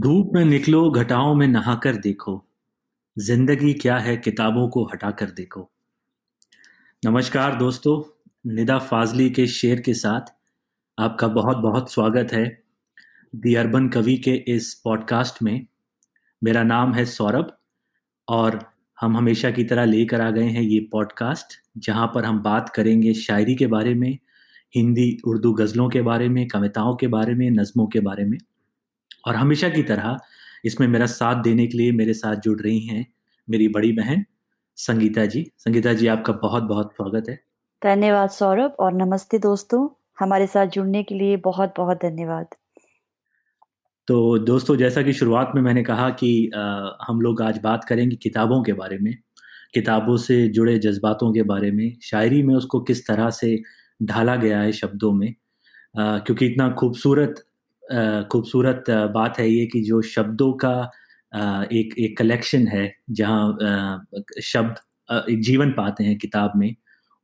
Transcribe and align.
धूप 0.00 0.30
में 0.34 0.44
निकलो, 0.44 0.90
घटाओं 0.90 1.34
में 1.34 1.48
नहाकर 1.48 1.96
देखो। 1.96 2.44
ज़िंदगी 3.18 3.72
क्या 3.72 3.96
है, 3.96 4.16
किताबों 4.16 4.68
को 4.68 4.84
हटाकर 4.84 5.26
देखो। 5.26 5.70
नमस्कार 7.04 7.54
दोस्तों, 7.54 8.02
निदा 8.52 8.78
फाजली 8.78 9.30
के 9.30 9.46
शेर 9.46 9.80
के 9.80 9.94
साथ 9.94 10.20
आपका 10.98 11.28
बहुत 11.28 11.56
बहुत 11.56 11.92
स्वागत 11.92 12.32
है 12.32 12.62
दी 13.36 13.54
अर्बन 13.54 13.88
कवि 13.88 14.16
के 14.16 14.34
इस 14.48 14.74
पॉडकास्ट 14.74 15.42
में। 15.42 15.66
मेरा 16.44 16.62
नाम 16.62 16.94
है 16.94 17.04
सौरभ 17.04 17.52
और 18.28 18.60
हम 19.00 19.16
हमेशा 19.16 19.50
की 19.50 19.64
तरह 19.64 19.84
लेकर 19.84 20.20
आ 20.20 20.30
गए 20.30 20.48
हैं 20.48 20.62
ये 20.62 20.88
पॉडकास्ट, 20.92 21.46
जहाँ 21.78 22.06
पर 22.14 22.24
हम 22.24 22.42
बात 22.42 22.68
करेंगे 22.68 23.14
शायरी 23.14 23.54
के 23.54 23.66
बारे 23.66 23.94
में, 23.94 24.18
हिंदी, 24.76 25.16
उर्दू 25.26 25.52
गज़लों 25.52 25.88
के 25.88 26.02
बारे 26.02 26.28
में, 26.28 26.48
कविताओं 26.48 26.96
के 26.96 27.06
बारे 27.06 27.34
में, 27.34 27.50
नज़मों 27.50 27.86
के 27.86 28.00
बारे 28.00 28.24
में। 28.24 28.38
और 29.26 29.36
हमेशा 29.36 29.68
की 29.68 29.82
तरह 29.82 30.16
इसमें 30.64 30.88
मेरा 30.88 31.06
साथ 31.06 31.42
देने 31.42 31.66
के 31.66 31.78
लिए 31.78 31.92
मेरे 31.92 32.14
साथ 32.14 32.36
जुड़ 32.36 32.60
रही 32.60 32.80
हैं 32.80 33.06
मेरी 33.50 33.68
बड़ी 33.68 33.92
बहन 33.92 34.24
संगीता 34.76 35.26
जी। 35.26 35.52
संगीता 35.58 35.92
जी 35.92 36.06
आपका 36.06 36.32
बहुत 36.32 36.62
बहुत 36.62 36.92
स्वागत 36.92 37.28
है। 37.28 37.40
धन्यवाद 37.84 38.30
सौरभ 38.30 38.76
और 38.78 38.92
नमस्ते 38.92 39.38
दोस्तों। 39.38 39.88
हमारे 40.18 40.46
साथ 40.46 40.66
जुड़ने 40.66 41.02
के 41.02 41.14
लिए 41.14 41.36
बहुत 41.36 41.74
बहुत 41.76 41.96
धन्यवाद। 41.96 42.46
तो 44.06 44.38
दोस्तों 44.38 44.76
जैसा 44.76 45.02
कि 45.02 45.12
शुरुआत 45.12 45.52
में 45.54 45.62
मैंने 45.62 45.82
कहा 45.82 46.10
कि 46.10 46.50
आ, 46.56 46.60
हम 47.06 47.20
लोग 47.20 47.42
आज 47.42 47.58
बात 47.58 47.84
करेंगे 47.84 48.16
किताबों 48.16 48.62
के 48.62 48.72
बारे 48.72 48.98
में 48.98 49.14
किताबों 49.74 50.16
से 50.16 50.48
जुड़े 50.48 50.78
जज्बातों 50.78 51.32
के 51.32 51.42
बारे 51.42 51.70
में 51.70 51.96
शायरी 52.02 52.42
में 52.42 52.54
उसको 52.54 52.80
किस 52.80 53.06
तरह 53.06 53.30
से 53.30 53.62
ढाला 54.02 54.36
गया 54.36 54.60
है 54.60 54.72
शब्दों 54.72 55.12
में 55.12 55.34
आ, 55.98 56.18
क्योंकि 56.18 56.46
इतना 56.46 56.70
खूबसूरत 56.70 57.44
खूबसूरत 58.32 58.84
बात 58.90 59.38
है 59.38 59.50
ये 59.50 59.66
कि 59.66 59.82
जो 59.82 60.02
शब्दों 60.02 60.52
का 60.52 60.90
एक 61.72 61.94
एक 61.98 62.18
कलेक्शन 62.18 62.66
है 62.68 62.96
जहाँ 63.10 63.58
शब्द 64.42 64.74
एक 65.30 65.40
जीवन 65.42 65.70
पाते 65.72 66.04
हैं 66.04 66.18
किताब 66.18 66.52
में 66.56 66.74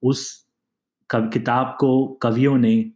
उस 0.03 0.47
कब 1.11 1.31
किताब 1.33 1.77
को 1.81 2.07
कवियों 2.23 2.57
ने 2.59 2.93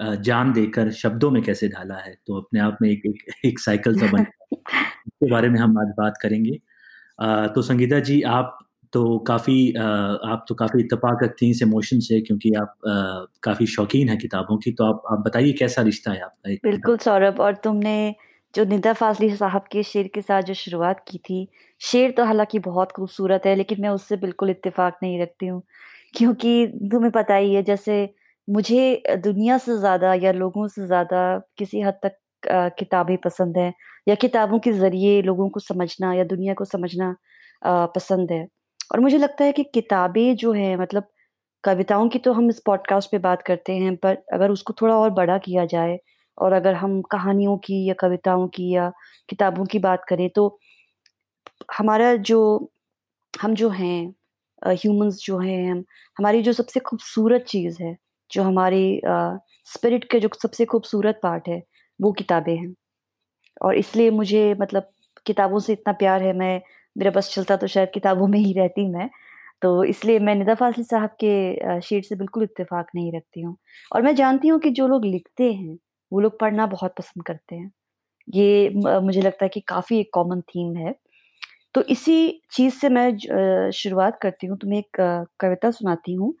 जान 0.00 0.52
देकर 0.52 0.92
शब्दों 0.92 1.30
में 1.30 1.42
कैसे 1.42 1.68
ढाला 1.68 1.94
है 1.94 2.18
तो 2.26 2.40
अपने 2.40 2.60
आप 2.60 2.78
में 2.82 2.90
एक 2.90 3.02
एक, 3.06 3.34
एक 3.44 3.58
साइकिल 3.60 3.98
सा 4.00 4.06
बन 4.12 4.20
इसके 4.52 5.30
बारे 5.30 5.48
में 5.48 5.60
हम 5.60 5.78
आज 5.78 5.94
बात 5.98 6.18
करेंगे। 6.22 6.60
तो 7.54 7.62
संगीता 7.62 8.00
जी 8.00 8.22
आप 8.22 8.67
तो 8.92 9.18
काफ़ी 9.28 9.56
आप 9.76 10.44
तो 10.48 10.54
काफ़ी 10.56 10.80
इतफाक़ 10.82 11.24
रखती 11.24 11.46
हैं 11.46 11.50
इस 11.52 11.62
इमोशन 11.62 12.00
से 12.02 12.20
क्योंकि 12.22 12.52
आप 12.56 12.74
काफ़ी 13.44 13.66
शौकीन 13.68 14.08
हैं 14.08 14.18
किताबों 14.18 14.56
की। 14.58 14.72
तो 14.72 14.84
आप 14.86 15.02
आप 15.12 15.24
बताइए 15.26 15.52
कैसा 15.58 15.82
रिश्ता 15.84 16.12
है 16.12 16.20
आपका 16.22 16.50
बिल्कुल 16.64 16.96
सौरभ, 16.98 17.40
और 17.40 17.54
तुमने 17.56 18.14
जो 18.54 18.64
निदा 18.64 18.92
फाजली 18.92 19.34
साहब 19.36 19.64
के 19.72 19.82
शेर 19.82 20.06
के 20.14 20.20
साथ 20.22 20.42
जो 20.42 20.54
शुरुआत 20.54 21.00
की 21.08 21.18
थी, 21.20 21.46
शेर 21.80 22.10
तो 22.12 22.24
हालाँकि 22.24 22.58
बहुत 22.60 22.92
खूबसूरत 22.92 23.42
है, 23.46 23.54
लेकिन 23.56 23.80
मैं 23.82 23.88
उससे 23.90 24.16
बिल्कुल 24.18 24.50
इत्तेफाक 24.50 24.98
नहीं 25.02 25.20
रखती 25.20 25.46
हूँ। 25.46 25.62
क्योंकि 26.14 26.66
तुम्हें 26.92 27.10
पता 27.12 27.34
ही 27.36 27.54
है, 27.54 27.62
जैसे 27.64 28.08
मुझे 28.48 29.02
दुनिया 29.18 29.58
से 29.58 29.76
ज़्यादा 29.78 30.14
या 30.16 30.32
लोगों 30.34 30.66
से 30.68 30.86
ज़्यादा 30.86 31.22
किसी 31.58 31.80
हद 31.82 31.98
तक 32.04 32.16
किताबें 32.78 33.16
पसंद 33.18 33.56
हैं 33.58 33.72
या 34.06 34.14
किताबों 34.16 34.58
के 34.60 34.72
ज़रिए 34.74 35.20
लोगों 35.22 35.48
को 35.50 35.60
समझना 35.62 36.12
या 36.14 36.24
दुनिया 36.26 36.54
को 36.54 36.64
समझना 36.66 37.14
पसंद 37.64 38.32
है। 38.32 38.46
और 38.90 39.00
मुझे 39.00 39.18
लगता 39.18 39.44
है 39.44 39.52
कि 39.52 39.64
किताबें 39.64 40.34
जो 40.36 40.52
हैं 40.52 40.76
मतलब 40.76 41.08
कविताओं 41.64 42.08
की 42.08 42.18
तो 42.18 42.32
हम 42.32 42.48
इस 42.50 42.60
पॉडकास्ट 42.66 43.10
पे 43.10 43.18
बात 43.18 43.42
करते 43.42 43.72
हैं, 43.72 43.96
पर 43.96 44.16
अगर 44.32 44.50
उसको 44.50 44.72
थोड़ा 44.82 44.96
और 44.96 45.10
बड़ा 45.10 45.38
किया 45.38 45.64
जाए 45.66 45.98
और 46.38 46.52
अगर 46.52 46.74
हम 46.74 47.00
कहानियों 47.02 47.56
की 47.58 47.84
या 47.88 47.94
कविताओं 48.00 48.46
की 48.48 48.70
या 48.74 48.90
किताबों 49.28 49.64
की 49.64 49.78
बात 49.78 50.04
करें 50.08 50.28
तो 50.34 50.58
हमारा 51.78 52.14
जो, 52.16 52.70
हम 53.34 53.54
जो 53.54 53.68
हैं 53.70 54.14
ह्यूमंस 54.62 55.18
जो 55.24 55.38
हैं 55.38 55.70
हम, 55.70 55.84
हमारी 56.18 56.42
जो 56.42 56.52
सबसे 56.52 56.80
खूबसूरत 56.80 57.44
चीज़ 57.48 57.82
है, 57.82 57.96
जो 58.30 58.42
हमारी 58.42 59.00
स्पिरिट 59.66 60.04
के 60.10 60.20
जो 60.20 60.28
सबसे 60.42 60.64
खूबसूरत 60.64 61.20
पार्ट 61.22 61.48
है, 61.48 61.62
वो 62.00 62.12
किताबें 62.12 62.56
हैं। 62.56 62.74
और 63.62 63.76
इसलिए 63.76 64.10
मुझे 64.10 64.54
मतलब 64.60 64.88
किताबों 65.26 65.58
से 65.60 65.72
इतना 65.72 65.92
प्यार 65.94 66.22
है, 66.22 66.32
मैं 66.32 66.60
मेरा 66.98 67.10
बस 67.10 67.32
चलता 67.34 67.56
तो 67.56 67.66
शायद 67.66 67.90
किताबों 67.94 68.26
में 68.28 68.38
ही 68.38 68.52
रहती 68.52 68.88
मैं। 68.88 69.08
तो 69.62 69.84
इसलिए 69.84 70.18
मैं 70.18 70.34
निदा 70.34 70.54
फाजली 70.54 70.84
साहब 70.84 71.10
के 71.24 71.80
शेर 71.80 72.02
से 72.02 72.16
बिल्कुल 72.16 72.42
इत्तेफाक 72.42 72.86
नहीं 72.94 73.12
रखती 73.12 73.40
हूँ। 73.40 73.56
और 73.94 74.02
मैं 74.02 74.14
जानती 74.14 74.48
हूँ 74.48 74.58
कि 74.60 74.70
जो 74.70 74.86
लोग 74.88 75.04
लिखते 75.04 75.52
हैं, 75.52 75.78
वो 76.12 76.20
लोग 76.20 76.38
पढ़ना 76.40 76.66
बहुत 76.66 76.94
पसंद 76.98 77.24
करते 77.26 77.56
हैं। 77.56 77.70
ये 78.28 78.70
मुझे 79.00 79.20
लगता 79.22 79.44
है 79.44 79.48
कि 79.48 79.60
काफ़ी 79.60 79.98
एक 80.00 80.10
कॉमन 80.14 80.40
थीम 80.40 80.76
है। 80.76 80.94
तो 81.74 81.82
इसी 81.82 82.42
चीज़ 82.52 82.74
से 82.74 82.88
मैं 82.88 83.70
शुरुआत 83.70 84.18
करती 84.22 84.46
हूँ। 84.46 84.56
तुम्हें 84.58 84.78
एक 84.78 84.96
कविता 85.40 85.70
सुनाती 85.70 86.14
हूँ। 86.14 86.32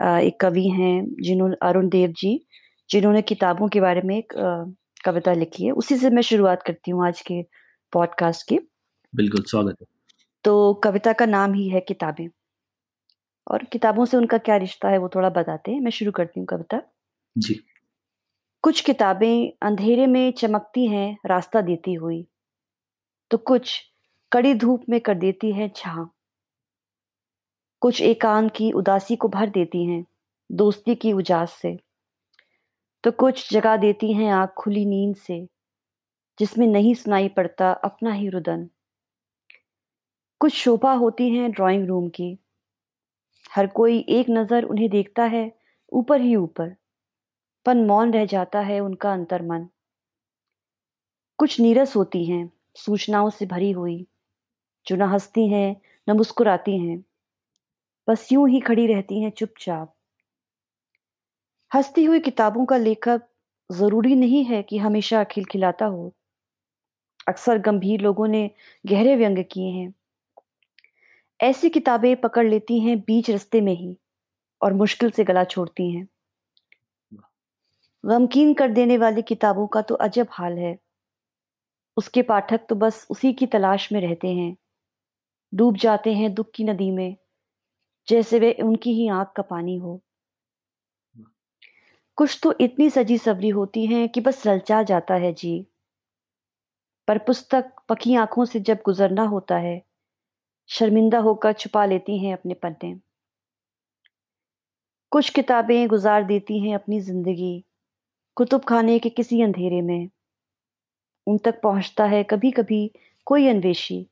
एक 0.00 0.40
कवि 0.40 0.68
हैं 0.68 1.06
जिन्होंने 1.22 1.56
अरुण 1.62 1.88
देव 1.88 2.12
जी, 2.12 2.40
जिन्होंने 2.90 3.22
किताबों 3.22 3.68
के 3.68 3.80
बारे 3.80 4.02
में 4.02 4.16
एक 4.18 4.32
कविता 5.04 5.32
लिखी 5.32 5.64
है। 5.64 5.72
उसी 5.72 5.96
से 5.96 6.10
मैं 6.10 6.22
शुरुआत 6.22 6.62
करती 6.62 6.90
हूँ 6.90 7.06
आज 7.06 7.20
के 7.20 7.42
पॉडकास्ट 7.92 8.48
की। 8.48 8.58
बिल्कुल, 9.12 9.42
स्वागत 9.42 9.76
है। 9.80 9.97
तो 10.48 10.74
कविता 10.74 11.12
का 11.12 11.26
नाम 11.26 11.54
ही 11.54 11.68
है 11.68 11.80
किताबें। 11.80 12.28
और 13.46 13.64
किताबों 13.64 14.04
से 14.04 14.16
उनका 14.16 14.38
क्या 14.38 14.56
रिश्ता 14.56 14.88
है 14.88 14.98
वो 14.98 15.08
थोड़ा 15.08 15.28
बताते 15.28 15.72
हैं। 15.72 15.80
मैं 15.80 15.90
शुरू 15.90 16.12
करती 16.12 16.40
हूँ 16.40 16.46
कविता। 16.46 16.82
जी। 17.36 17.64
कुछ 18.62 18.80
किताबें 18.80 19.52
अंधेरे 19.62 20.06
में 20.06 20.32
चमकती 20.32 20.86
हैं 20.86 21.18
रास्ता 21.26 21.60
देती 21.60 21.94
हुई। 21.94 22.26
तो 23.30 23.38
कुछ 23.38 23.82
कड़ी 24.32 24.54
धूप 24.54 24.82
में 24.88 25.00
कर 25.00 25.14
देती 25.14 25.52
है 25.52 25.68
छा 25.76 26.10
कुछ 27.82 28.00
एकांत 28.02 28.52
की 28.56 28.72
उदासी 28.72 29.16
को 29.16 29.28
भर 29.28 29.50
देती 29.50 29.84
हैं 29.86 30.04
दोस्ती 30.52 30.94
की 30.94 31.12
उजास 31.12 31.52
से। 31.52 31.78
तो 33.04 33.12
कुछ 33.12 33.52
जगा 33.52 33.76
देती 33.76 34.12
हैं 34.12 34.30
आँख 34.30 34.50
खुली 34.50 34.84
नींद 34.86 35.16
से 35.16 35.48
जिसमें 36.38 36.66
नहीं 36.66 36.94
सुनाई 36.94 37.28
पड़ता 37.28 37.72
अपना 37.72 38.12
ही 38.12 38.28
रुदन। 38.28 38.68
कुछ 40.40 40.52
शोभा 40.54 40.92
होती 40.92 41.28
हैं 41.30 41.50
ड्राइंग 41.50 41.86
रूम 41.86 42.08
की। 42.08 42.38
हर 43.56 43.66
कोई 43.66 43.98
एक 44.08 44.26
नज़र 44.30 44.64
उन्हें 44.64 44.90
देखता 44.90 45.24
है, 45.24 45.52
ऊपर 45.92 46.20
ही 46.20 46.36
ऊपर। 46.36 46.76
पन 47.66 47.86
मौन 47.86 48.12
रह 48.12 48.24
जाता 48.24 48.60
है 48.60 48.80
उनका 48.80 49.12
अंतर 49.12 49.42
मन 49.42 49.68
कुछ 51.38 51.60
नीरस 51.60 51.96
होती 51.96 52.24
हैं, 52.24 52.52
सूचनाओं 52.74 53.30
से 53.30 53.46
भरी 53.46 53.70
हुई। 53.70 54.06
जो 54.86 54.96
न 54.96 55.02
हंसती 55.02 55.48
हैं, 55.48 55.80
न 56.08 56.12
मुस्कुराती 56.12 56.78
हैं। 56.78 57.04
बस 58.08 58.32
यूँ 58.32 58.48
ही 58.48 58.60
खड़ी 58.60 58.86
रहती 58.86 59.22
हैं 59.22 59.30
चुपचाप। 59.30 59.94
हंसती 61.74 62.04
हुई 62.04 62.20
किताबों 62.20 62.66
का 62.66 62.76
लेखक 62.76 63.22
ज़रूरी 63.72 64.14
नहीं 64.14 64.44
है 64.44 64.62
कि 64.62 64.78
हमेशा 64.78 65.24
खिलखिलाता 65.24 65.86
हो। 65.86 66.14
अक्सर 67.28 67.58
गंभीर 67.58 68.00
लोगों 68.00 68.28
ने 68.28 68.50
गहरे 68.86 69.16
व्यंग 69.16 69.44
किए 69.52 69.70
हैं। 69.70 69.94
ऐसी 71.40 71.70
किताबें 71.70 72.16
पकड़ 72.16 72.46
लेती 72.46 72.80
हैं 72.80 73.00
बीच 73.00 73.30
रस्ते 73.30 73.60
में 73.60 73.74
ही 73.74 73.96
और 74.62 74.72
मुश्किल 74.72 75.10
से 75.10 75.24
गला 75.24 75.44
छोड़ती 75.44 75.90
हैं। 75.92 76.08
गमकीन 78.04 78.54
कर 78.54 78.68
देने 78.68 78.98
वाली 78.98 79.22
किताबों 79.22 79.66
का 79.66 79.82
तो 79.82 79.94
अजब 79.94 80.26
हाल 80.30 80.58
है। 80.58 80.78
उसके 81.96 82.22
पाठक 82.22 82.60
तो 82.68 82.74
बस 82.74 83.06
उसी 83.10 83.32
की 83.32 83.46
तलाश 83.46 83.92
में 83.92 84.00
रहते 84.00 84.28
हैं। 84.28 84.56
डूब 85.54 85.76
जाते 85.76 86.14
हैं 86.14 86.34
दुख 86.34 86.50
की 86.54 86.64
नदी 86.64 86.90
में 86.90 87.16
जैसे 88.08 88.38
वे 88.38 88.52
उनकी 88.52 88.92
ही 88.92 89.08
आँख 89.08 89.32
का 89.36 89.42
पानी 89.42 89.76
हो। 89.76 90.02
कुछ 92.16 92.40
तो 92.42 92.54
इतनी 92.60 92.90
सजी 92.90 93.18
सबरी 93.18 93.48
होती 93.48 93.86
हैं 93.86 94.08
कि 94.08 94.20
बस 94.20 94.46
ललचा 94.46 94.82
जाता 94.82 95.14
है 95.14 95.32
जी। 95.32 95.66
पर 97.08 97.18
पुस्तक 97.18 97.72
पकी 97.88 98.14
आँखों 98.14 98.44
से 98.44 98.60
जब 98.60 98.78
गुजरना 98.84 99.22
होता 99.22 99.56
है 99.56 99.87
शर्मिंदा 100.70 101.18
होकर 101.18 101.52
छुपा 101.52 101.84
लेती 101.86 102.18
हैं 102.18 102.32
अपने 102.32 102.54
पन्ने। 102.54 103.00
कुछ 105.12 105.30
किताबें 105.30 105.88
गुजार 105.88 106.24
देती 106.24 106.58
हैं 106.60 106.74
अपनी 106.74 107.00
ज़िंदगी, 107.00 107.64
कुतुब 108.36 108.64
खाने 108.64 108.98
के 108.98 109.08
किसी 109.08 109.42
अंधेरे 109.42 109.82
में। 109.82 110.08
उन 111.26 111.38
तक 111.38 111.60
पहुँचता 111.62 112.04
है 112.04 112.22
कभी 112.22 112.50
कभी 112.50 112.90
कोई 113.26 113.48
अन्वेषी। 113.48 114.06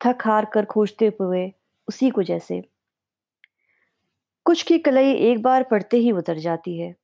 थक 0.00 0.18
हार 0.24 0.44
कर 0.44 0.64
खोजते 0.64 1.12
हुए 1.20 1.52
उसी 1.88 2.10
को 2.10 2.22
जैसे। 2.22 2.62
कुछ 4.46 4.62
की 4.62 4.78
कलई 4.78 5.12
एक 5.12 5.42
बार 5.42 5.62
पढ़ते 5.62 5.96
ही 5.96 6.12
उतर 6.12 6.38
जाती 6.38 6.78
है। 6.78 6.94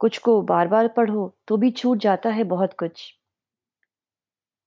कुछ 0.00 0.18
को 0.18 0.42
बार 0.42 0.68
बार 0.68 0.88
पढ़ो 0.88 1.36
तो 1.48 1.56
भी 1.56 1.70
छूट 1.70 1.98
जाता 1.98 2.30
है 2.30 2.44
बहुत 2.44 2.72
कुछ। 2.72 3.14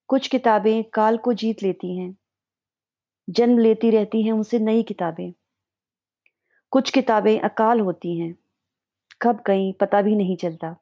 कुछ 0.10 0.28
किताबें 0.28 0.84
काल 0.84 1.18
को 1.18 1.34
जीत 1.34 1.64
लेती 1.64 1.98
हैं। 1.98 2.16
जन्म 3.30 3.58
लेती 3.58 3.92
रहती 3.92 4.24
हैं, 4.24 4.32
उनसे 4.32 4.60
नई 4.60 4.84
किताबें। 4.84 5.34
कुछ 6.72 6.90
किताबें 6.90 7.40
अकाल 7.40 7.80
होती 7.80 8.20
हैं, 8.20 8.36
कब 9.22 9.44
गई 9.48 9.72
पता 9.72 10.02
भी 10.02 10.16
नहीं 10.16 10.38
चलता। 10.38 10.76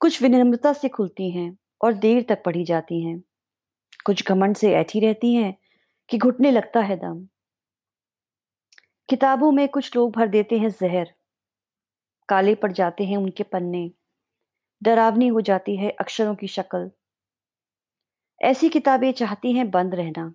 कुछ 0.00 0.22
विनम्रता 0.22 0.72
से 0.72 0.88
खुलती 0.88 1.30
हैं 1.30 1.58
और 1.84 1.92
देर 1.92 2.26
तक 2.28 2.42
पढ़ी 2.44 2.64
जाती 2.64 3.02
हैं। 3.02 3.22
कुछ 4.04 4.26
घमंड 4.26 4.56
से 4.56 4.72
ऐठी 4.72 5.00
रहती 5.00 5.34
हैं 5.34 5.58
कि 6.08 6.18
घुटने 6.18 6.50
लगता 6.50 6.80
है 6.80 6.96
दम। 6.96 7.28
किताबों 9.08 9.52
में 9.52 9.68
कुछ 9.68 9.96
लोग 9.96 10.12
भर 10.12 10.28
देते 10.28 10.58
हैं 10.58 10.70
जहर। 10.70 11.12
काले 12.28 12.54
पड़ 12.54 12.72
जाते 12.72 13.04
हैं 13.04 13.16
उनके 13.16 13.42
पन्ने। 13.42 13.90
डरावनी 14.82 15.28
हो 15.28 15.40
जाती 15.40 15.76
है 15.76 15.90
अक्षरों 15.90 16.34
की 16.34 16.46
शक्ल। 16.46 16.90
ऐसी 18.42 18.68
किताबें 18.68 19.12
चाहती 19.12 19.52
हैं 19.52 19.70
बंद 19.70 19.94
रहना। 19.94 20.34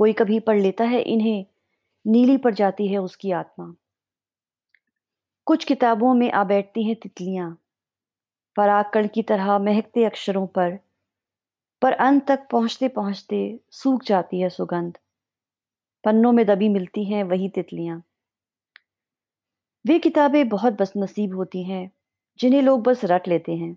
कोई 0.00 0.12
कभी 0.12 0.40
पढ़ 0.40 0.60
लेता 0.60 0.84
है, 0.84 1.02
इन्हें 1.02 1.46
नीली 2.06 2.36
पड़ 2.36 2.54
जाती 2.54 2.88
है 2.88 2.98
उसकी 2.98 3.30
आत्मा। 3.30 3.74
कुछ 5.46 5.64
किताबों 5.64 6.14
में 6.14 6.32
आ 6.32 6.44
बैठती 6.44 6.82
हैं 6.82 6.96
तितलियाँ 6.96 7.58
पराकण 8.56 9.08
की 9.08 9.22
तरह 9.22 9.58
महकते 9.58 10.04
अक्षरों 10.04 10.46
पर 10.46 10.78
पर 11.82 11.92
अंत 11.92 12.26
तक 12.26 12.48
पहुँचते 12.50 12.88
पहुँचते 12.88 13.60
सूख 13.70 14.04
जाती 14.04 14.40
है 14.40 14.48
सुगंध। 14.48 14.98
पन्नों 16.04 16.32
में 16.32 16.46
दबी 16.46 16.68
मिलती 16.68 17.04
हैं 17.04 17.24
वही 17.24 17.48
तितलियाँ। 17.48 18.02
वे 19.86 19.98
किताबें 19.98 20.48
बहुत 20.48 20.72
बस 20.72 20.92
नसीब 20.96 21.36
होती 21.36 21.64
हैं, 21.64 21.90
जिन्हें 22.40 22.62
लोग 22.62 22.82
बस 22.82 23.00
रट 23.04 23.28
लेते 23.28 23.52
हैं। 23.52 23.76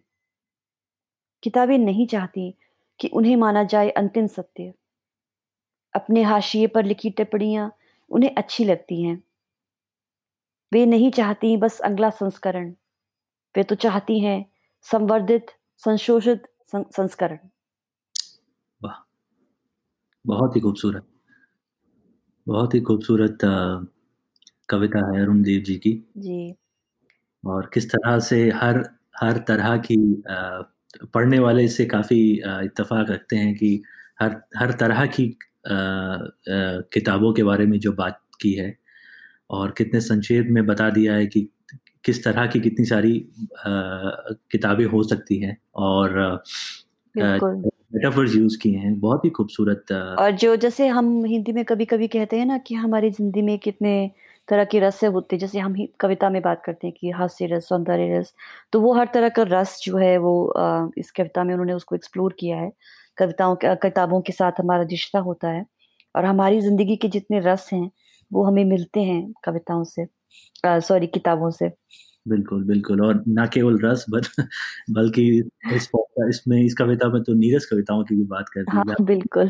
किताबें 1.43 1.77
नहीं 1.77 2.07
चाहती 2.07 2.55
कि 2.99 3.07
उन्हें 3.07 3.35
माना 3.35 3.63
जाए 3.63 3.89
अंतिम 3.89 4.27
सत्य। 4.27 4.73
अपने 5.95 6.23
हाशिए 6.23 6.67
पर 6.67 6.85
लिखी 6.85 7.09
टिप्पणियाँ 7.11 7.71
उन्हें 8.11 8.35
अच्छी 8.35 8.65
लगती 8.65 9.01
हैं। 9.03 9.21
वे 10.71 10.85
नहीं 10.85 11.09
चाहती 11.11 11.55
बस 11.57 11.79
अगला 11.81 12.09
संस्करण। 12.11 12.69
वे 13.55 13.63
तो 13.63 13.75
चाहती 13.77 14.19
हैं 14.19 14.43
संवर्धित 14.83 15.51
संशोधित 15.79 16.47
संस्करण। 16.75 17.37
वाह 18.81 18.95
बहुत 20.25 20.55
ही 20.55 20.61
खूबसूरत। 20.61 21.05
बहुत 22.47 22.73
ही 22.73 22.79
खूबसूरत 22.81 23.37
कविता 24.69 24.99
है 25.07 25.21
अरुण 25.21 25.41
देव 25.43 25.61
जी 25.61 25.75
की। 25.77 25.93
जी। 26.17 26.55
और 27.43 27.69
किस 27.73 27.89
तरह 27.89 28.19
से 28.19 28.41
हर 28.55 28.83
हर 29.15 29.37
तरह 29.47 29.77
की 29.87 29.97
पढ़ने 31.13 31.39
वाले 31.39 31.63
इससे 31.63 31.85
काफ़ी 31.85 32.19
इत्तेफाक 32.65 33.09
रखते 33.09 33.35
हैं 33.35 33.53
कि 33.55 33.81
हर 34.21 34.41
हर 34.57 34.71
तरह 34.79 35.05
की 35.07 35.27
किताबों 35.65 37.33
के 37.33 37.43
बारे 37.43 37.65
में 37.65 37.79
जो 37.79 37.91
बात 37.93 38.19
की 38.41 38.53
है 38.53 38.75
और 39.51 39.73
कितने 39.77 40.01
संक्षेप 40.01 40.47
में 40.51 40.65
बता 40.67 40.89
दिया 40.91 41.15
है 41.15 41.25
कि 41.27 41.47
किस 42.05 42.23
तरह 42.23 42.47
की 42.47 42.59
कितनी 42.61 42.85
सारी 42.85 43.19
किताबें 43.65 44.85
हो 44.87 45.03
सकती 45.05 45.39
हैं 45.41 45.57
और 45.77 46.19
मेटाफर्स 47.15 48.35
यूज़ 48.35 48.57
किए 48.59 48.77
हैं। 48.77 48.99
बहुत 48.99 49.25
ही 49.25 49.29
खूबसूरत 49.31 49.91
और 50.19 50.31
जो 50.37 50.55
जैसे 50.57 50.87
हम 50.89 51.25
हिंदी 51.25 51.53
में 51.53 51.63
कभी 51.65 51.85
कभी 51.85 52.07
कहते 52.09 52.39
हैं 52.39 52.45
ना 52.45 52.57
कि 52.59 52.75
हमारी 52.75 53.09
ज़िंदगी 53.11 53.41
में 53.41 53.57
कितने 53.59 54.11
तरह 54.49 54.63
के 54.65 54.79
रस 54.79 55.03
होते 55.05 55.35
हैं 55.35 55.39
जैसे 55.39 55.59
हम 55.59 55.75
कविता 55.99 56.29
में 56.29 56.41
बात 56.41 56.61
करते 56.65 56.87
हैं 56.87 56.95
कि 56.99 57.09
हास्य 57.11 57.45
रस 57.47 57.67
सौंदर्य 57.69 58.17
रस 58.19 58.33
तो 58.73 58.81
वो 58.81 58.93
हर 58.95 59.09
तरह 59.13 59.29
का 59.37 59.43
रस 59.49 59.79
जो 59.85 59.97
है 59.97 60.17
वो 60.19 60.33
इस 60.99 61.11
कविता 61.11 61.43
में 61.43 61.53
उन्होंने 61.53 61.73
उसको 61.73 61.95
एक्सप्लोर 61.95 62.35
किया 62.39 62.57
है। 62.57 62.71
कविताओं 63.17 63.55
किताबों 63.65 64.21
के 64.21 64.33
साथ 64.33 64.59
हमारा 64.59 64.83
रिश्ता 64.91 65.19
होता 65.21 65.49
है। 65.49 65.65
और 66.15 66.25
हमारी 66.25 66.61
ज़िंदगी 66.61 66.95
के 66.97 67.07
जितने 67.09 67.39
रस 67.43 67.69
हैं 67.73 67.89
वो 68.31 68.43
हमें 68.45 68.63
मिलते 68.65 69.01
हैं 69.03 69.21
कविताओं 69.45 69.83
से 69.85 70.05
सॉरी 70.81 71.07
किताबों 71.09 71.49
से। 71.51 71.69
बिल्कुल 72.29 72.63
बिल्कुल। 72.65 73.01
और 73.03 73.23
ना 73.29 73.45
केवल 73.47 73.79
रस 73.83 74.05
बट 74.11 74.25
बल्कि 74.91 75.23
इस 75.71 75.89
इसमें 76.29 76.57
इस 76.59 76.73
कविता 76.75 77.07
में 77.09 77.21
तो 77.23 77.33
नीरस 77.35 77.65
कविताओं 77.67 78.03
की 78.05 78.15
भी 78.15 78.23
बात 78.27 78.49
कर 78.49 78.63
दी 78.63 78.71
हाँ 78.71 78.95
बिल्कुल। 79.03 79.49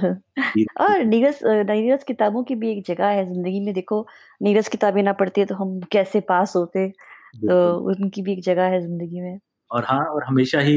और 0.81 1.03
नीरस 1.05 1.39
नीरस 1.45 2.03
किताबों 2.03 2.43
की 2.43 2.55
भी 2.55 2.71
एक 2.71 2.83
जगह 2.87 3.07
है 3.09 3.25
ज़िंदगी 3.25 3.59
में। 3.59 3.73
देखो 3.73 4.05
नीरस 4.41 4.67
किताबें 4.69 5.01
ना 5.03 5.13
पढ़ती 5.15 5.41
है 5.41 5.47
तो 5.47 5.55
हम 5.55 5.79
कैसे 5.91 6.19
पास 6.29 6.55
होते? 6.55 6.89
तो 7.41 7.77
उनकी 7.91 8.21
भी 8.21 8.33
एक 8.33 8.43
जगह 8.43 8.65
है 8.67 8.81
ज़िंदगी 8.81 9.21
में। 9.21 9.39
और 9.73 9.85
हाँ 9.85 9.99
और 10.05 10.23
हमेशा 10.23 10.59
ही 10.59 10.75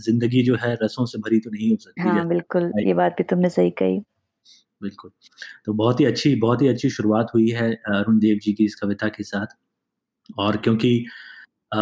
ज़िंदगी 0.00 0.42
जो 0.42 0.56
है 0.56 0.74
रसों 0.82 1.04
से 1.06 1.18
भरी 1.18 1.38
तो 1.40 1.50
नहीं 1.50 1.70
हो 1.70 1.76
सकती 1.76 2.02
हाँ 2.02 2.26
बिल्कुल 2.28 2.72
ये 2.80 2.94
बात 2.94 3.14
भी 3.18 3.24
तुमने 3.24 3.48
सही 3.50 3.70
कही। 3.70 4.00
बिल्कुल। 4.82 5.10
तो 5.66 5.72
बहुत 5.72 6.00
ही 6.00 6.04
अच्छी 6.04 6.34
बहुत 6.36 6.62
ही 6.62 6.68
अच्छी 6.68 6.90
शुरुआत 6.90 7.26
हुई 7.34 7.48
है 7.50 7.70
अरुण 7.90 8.18
देव 8.18 8.38
जी 8.38 8.52
की 8.52 8.64
इस 8.64 8.74
कविता 8.74 9.08
के 9.08 9.22
साथ। 9.24 9.46
और 10.38 10.56
क्योंकि 10.56 10.92
आ, 11.74 11.80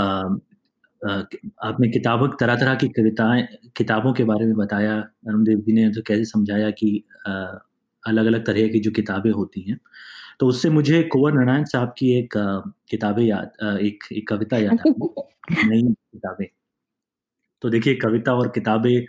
आपने 1.65 1.89
किताबों 1.89 2.29
तरह 2.41 2.57
तरह 2.57 2.75
की 2.75 2.89
कविताएँ 2.91 3.47
किताबों 3.77 4.13
के 4.15 4.25
बारे 4.25 4.47
में 4.47 4.55
बताया 4.57 4.97
अरुण 5.29 5.45
देव 5.45 5.61
जी 5.61 5.73
ने 5.73 5.89
तो 5.91 6.03
कैसे 6.03 6.25
समझाया 6.25 6.71
कि 6.73 6.91
अलग 8.05 8.27
अलग 8.27 8.47
तरह 8.47 8.69
की 8.69 8.81
जो 8.81 8.91
किताबें 8.91 9.31
होती 9.33 9.63
हैं 9.63 9.79
तो 10.41 10.47
उससे 10.47 10.69
मुझे 10.71 11.03
कुंवर 11.05 11.33
नारायण 11.33 11.65
साहब 11.67 11.95
की 11.99 12.13
एक 12.19 12.35
किताबें 12.91 13.23
याद 13.25 13.79
एक 13.83 14.05
एक 14.13 14.29
कविता 14.29 14.59
याद 14.59 14.79
नई 15.65 15.83
किताबें। 15.83 16.47
तो 17.63 17.71
देखिए 17.71 17.95
कविता 17.97 18.35
और 18.35 18.49
किताबें 18.49 19.05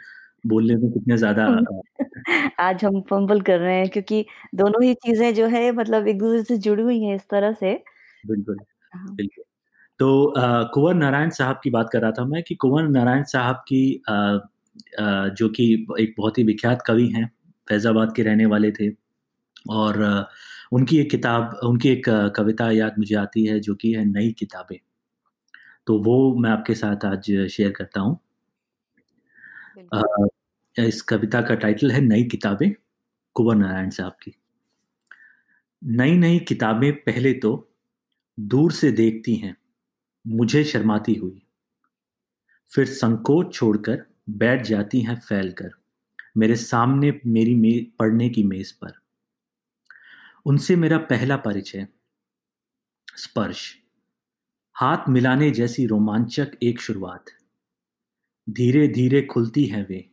बोलने 0.48 0.75
में 0.75 0.92
कितने 0.92 1.18
ज़्यादा 1.18 1.45
आज 2.60 2.83
हम 2.86 3.00
फंबल 3.01 3.42
कर 3.42 3.60
रहे 3.60 3.75
हैं 3.78 3.89
क्योंकि 3.89 4.25
दोनों 4.56 4.83
ही 4.83 4.94
चीज़ें 4.95 5.33
जो 5.36 5.48
है 5.48 5.72
मतलब 5.72 6.07
एक 6.07 6.19
दूसरे 6.19 6.44
से 6.44 6.57
जुड़ी 6.57 6.83
हुई 6.83 7.01
हैं 7.04 7.16
इस 7.16 7.28
तरह 7.30 7.51
से। 7.54 7.74
बिल्कुल 8.24 8.57
हाँ। 8.94 9.16
बिल्कुल। 9.16 9.44
तो 10.00 10.34
कुंवर 10.74 10.94
नारायण 10.95 11.30
साहब 11.31 11.60
की 11.63 11.69
बात 11.69 11.89
कर 11.94 12.01
रहा 12.01 12.12
था 12.12 12.25
मैं 12.25 12.44
कि 12.44 12.56
कुंवर 12.56 12.88
नारायण 12.89 13.24
साहब 13.25 13.63
की 13.68 13.81
आ, 14.10 14.13
आ, 14.13 15.27
जो 15.30 15.50
कि 15.51 15.66
एक 16.00 16.16
बहुत 16.18 16.38
ही 16.38 16.44
विख्यात 16.44 16.84
कवि 16.88 17.07
हैं 17.10 17.27
फैज़ाबाद 17.68 18.13
के 18.16 18.24
रहने 18.24 18.45
वाले 18.48 18.72
थे 18.72 18.89
और 19.72 20.04
उनकी 20.72 20.98
एक 21.00 21.10
किताब 21.12 21.60
उनकी 21.64 21.90
एक 21.90 22.10
कविता 22.36 22.70
याद 22.72 22.98
मुझे 22.98 23.16
आती 23.16 23.46
है 23.46 23.60
जो 23.60 23.76
कि 23.76 23.94
है 23.94 24.06
नई 24.06 24.32
किताबें। 24.32 24.78
तो 25.88 25.98
वो 26.00 26.34
मैं 26.36 26.50
आपके 26.50 26.74
साथ 26.76 27.06
आज 27.06 27.32
शेयर 27.48 27.72
करता 27.72 28.02
हूँ। 28.02 28.20
इस 30.76 31.02
कविता 31.02 31.42
का 31.42 31.56
टाइटल 31.56 31.92
है 31.92 32.02
नई 32.02 32.24
किताबें 32.24 32.72
कुंवर 33.36 33.56
नारायण 33.56 33.90
साहब 33.90 34.16
की। 34.24 34.34
नई 35.82 36.18
नई 36.18 36.40
किताबें 36.40 36.92
पहले 36.96 37.34
तो 37.34 37.52
दूर 38.38 38.72
से 38.72 38.92
देखती 38.92 39.36
हैं 39.36 39.56
मुझे 40.25 40.63
शर्माती 40.63 41.13
हुई। 41.13 41.42
फिर 42.70 42.86
संकोच 42.86 43.54
छोड़कर 43.54 44.04
बैठ 44.30 44.66
जाती 44.66 45.01
हैं 45.01 45.16
फैलकर 45.20 45.72
मेरे 46.38 46.56
सामने 46.56 47.20
मेरी 47.28 47.56
मे 47.56 47.72
पढ़ने 48.00 48.30
की 48.30 48.44
मेज 48.44 48.72
पर। 48.72 49.00
उनसे 50.45 50.75
मेरा 50.75 50.98
पहला 50.98 51.38
परिचय। 51.38 51.88
स्पर्श। 53.17 53.77
हाथ 54.75 54.98
मिलाने 55.10 55.51
जैसी 55.51 55.86
रोमांचक 55.86 56.51
एक 56.63 56.81
शुरुआत। 56.81 57.25
धीरे 58.50 58.88
धीरे 58.88 59.21
खुलती 59.21 59.65
हैं 59.65 59.88
वे। 59.89 60.10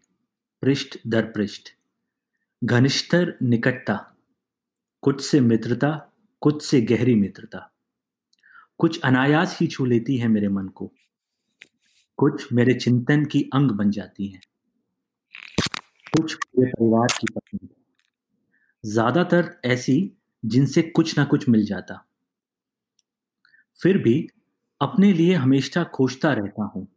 पृष्ठ 0.62 0.98
दर 1.06 1.22
पृष्ठ। 1.22 1.68
घनिष्ठर 2.64 3.38
निकटता। 3.42 3.94
कुछ 5.02 5.20
से 5.20 5.40
मित्रता, 5.40 6.12
कुछ 6.40 6.62
से 6.62 6.80
गहरी 6.80 7.14
मित्रता। 7.14 7.70
कुछ 8.78 9.00
अनायास 9.00 9.58
ही 9.60 9.66
छू 9.66 9.84
लेती 9.84 10.16
है 10.16 10.28
मेरे 10.28 10.48
मन 10.48 10.68
को। 10.68 10.92
कुछ 12.16 12.52
मेरे 12.52 12.74
चिंतन 12.74 13.24
की 13.24 13.50
अंग 13.54 13.70
बन 13.70 13.90
जाती 13.90 14.28
हैं। 14.28 14.40
कुछ 16.12 16.36
मेरे 16.58 16.70
परिवार 16.70 17.06
की 17.20 17.26
पत्नी। 17.34 17.68
ज़्यादातर 18.84 19.60
ऐसी 19.64 20.17
जिनसे 20.44 20.82
कुछ 20.82 21.18
ना 21.18 21.24
कुछ 21.24 21.48
मिल 21.48 21.66
जाता। 21.66 22.06
फिर 23.82 23.98
भी 23.98 24.28
अपने 24.80 25.12
लिए 25.12 25.34
हमेशा 25.34 25.84
खोजता 25.84 26.32
रहता 26.32 26.64
हूँ। 26.64 26.88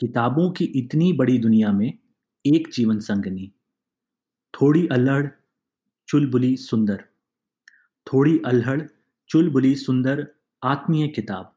किताबों 0.00 0.50
की 0.50 0.64
इतनी 0.64 1.12
बड़ी 1.12 1.38
दुनिया 1.38 1.72
में 1.72 1.98
एक 2.46 2.68
जीवन 2.72 2.98
संगनी। 2.98 3.52
थोड़ी 4.54 4.88
अल्हड़, 4.88 5.28
चुलबुली 6.08 6.56
सुंदर। 6.56 7.04
थोड़ी 8.12 8.40
अल्हड़, 8.46 8.82
चुलबुली 9.28 9.74
सुंदर 9.74 10.28
आत्मीय 10.64 11.08
किताब, 11.08 11.56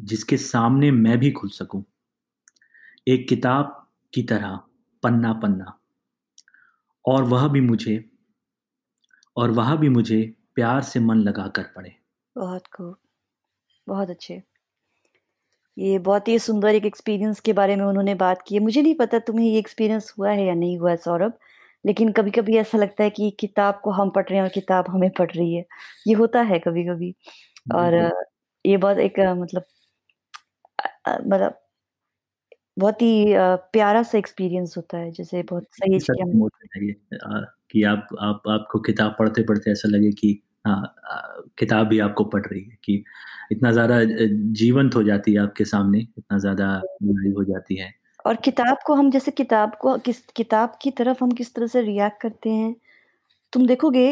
जिसके 0.00 0.36
सामने 0.36 0.90
मैं 0.90 1.18
भी 1.18 1.30
खुल 1.30 1.50
सकूँ। 1.50 1.84
एक 3.08 3.28
किताब 3.28 3.88
की 4.14 4.22
तरह 4.22 4.60
पन्ना 5.02 5.32
पन्ना 5.32 5.80
और 7.06 7.22
वह 7.22 7.48
भी 7.48 7.60
मुझे 7.60 8.09
और 9.40 9.50
वह 9.50 9.74
भी 9.76 9.88
मुझे 9.88 10.22
प्यार 10.54 10.82
से 10.82 11.00
मन 11.00 11.18
लगा 11.20 11.46
कर 11.48 11.62
पढ़े। 11.76 11.94
बहुत 12.36 12.66
खूब। 12.66 12.96
बहुत 13.86 14.10
अच्छे। 14.10 14.42
ये 15.76 15.98
बहुत 15.98 16.28
ही 16.28 16.38
सुंदर 16.38 16.74
एक 16.74 16.84
एक्सपीरियंस 16.86 17.40
के 17.40 17.52
बारे 17.52 17.76
में 17.76 17.84
उन्होंने 17.84 18.14
बात 18.14 18.42
की 18.48 18.54
है। 18.54 18.60
मुझे 18.60 18.82
नहीं 18.82 18.94
पता 18.94 19.18
तुम्हें 19.18 19.46
ये 19.46 19.58
एक्सपीरियंस 19.58 20.12
हुआ 20.18 20.30
है 20.30 20.44
या 20.46 20.54
नहीं 20.54 20.78
हुआ 20.78 20.90
है 20.90 20.96
सौरभ 20.96 21.32
लेकिन 21.84 22.12
कभी 22.12 22.30
कभी 22.30 22.56
ऐसा 22.56 22.78
लगता 22.78 23.04
है 23.04 23.10
कि 23.10 23.30
किताब 23.40 23.80
को 23.84 23.90
हम 23.90 24.10
पढ़ 24.10 24.24
रहे 24.24 24.36
हैं 24.36 24.42
और 24.42 24.48
किताब 24.50 24.86
हमें 24.90 25.10
पढ़ 25.18 25.30
रही 25.30 25.54
है। 25.54 25.64
ये 26.06 26.14
होता 26.14 26.42
है 26.42 26.58
कभी 26.58 26.84
कभी 26.84 27.14
और 27.74 27.94
ये 28.64 28.76
बहुत 28.78 28.98
एक 29.00 29.20
मतलब 29.20 29.64
मतलब 31.28 31.60
बहुत 32.80 33.02
ही 33.02 33.32
अ, 33.34 33.54
प्यारा-सा 33.72 34.18
एक्सपीरियंस 34.18 34.74
होता 34.76 34.98
है, 34.98 35.10
जैसे 35.12 35.42
बहुत 35.44 35.64
सहेज 35.74 36.08
के 36.08 36.22
हम 36.22 36.30
है 36.76 36.86
ये 36.86 36.92
कि 37.70 37.82
आप 37.84 38.08
आप 38.20 38.42
आपको 38.50 38.78
किताब 38.82 39.16
पढ़ते-पढ़ते 39.18 39.70
ऐसा 39.70 39.88
लगे 39.88 40.10
कि 40.14 40.40
हाँ 40.66 40.94
किताब 41.58 41.86
भी 41.88 41.98
आपको 42.00 42.24
पढ़ 42.26 42.46
रही 42.46 42.62
है 42.62 42.76
कि 42.84 43.02
इतना 43.52 43.72
ज़्यादा 43.72 43.96
अ, 43.96 44.06
जीवंत 44.54 44.94
हो 44.94 45.02
जाती 45.02 45.32
है 45.34 45.40
आपके 45.40 45.64
सामने, 45.66 45.98
इतना 46.00 46.38
ज़्यादा 46.38 46.66
लाइव 47.04 47.36
हो 47.36 47.44
जाती 47.44 47.76
है। 47.76 47.92
और 48.24 48.36
किताब 48.38 48.78
को 48.86 48.94
हम 48.94 49.10
जैसे 49.10 49.30
किताब 49.32 49.74
को 49.76 49.96
किस 50.00 50.20
किताब 50.36 50.78
की 50.82 50.90
तरफ़ 50.92 51.22
हम 51.24 51.30
किस 51.32 51.54
तरह 51.54 51.66
से 51.68 51.82
रिएक्ट 51.82 52.20
करते 52.22 52.50
हैं, 52.50 52.74
तुम 53.52 53.66
देखोगे 53.66 54.02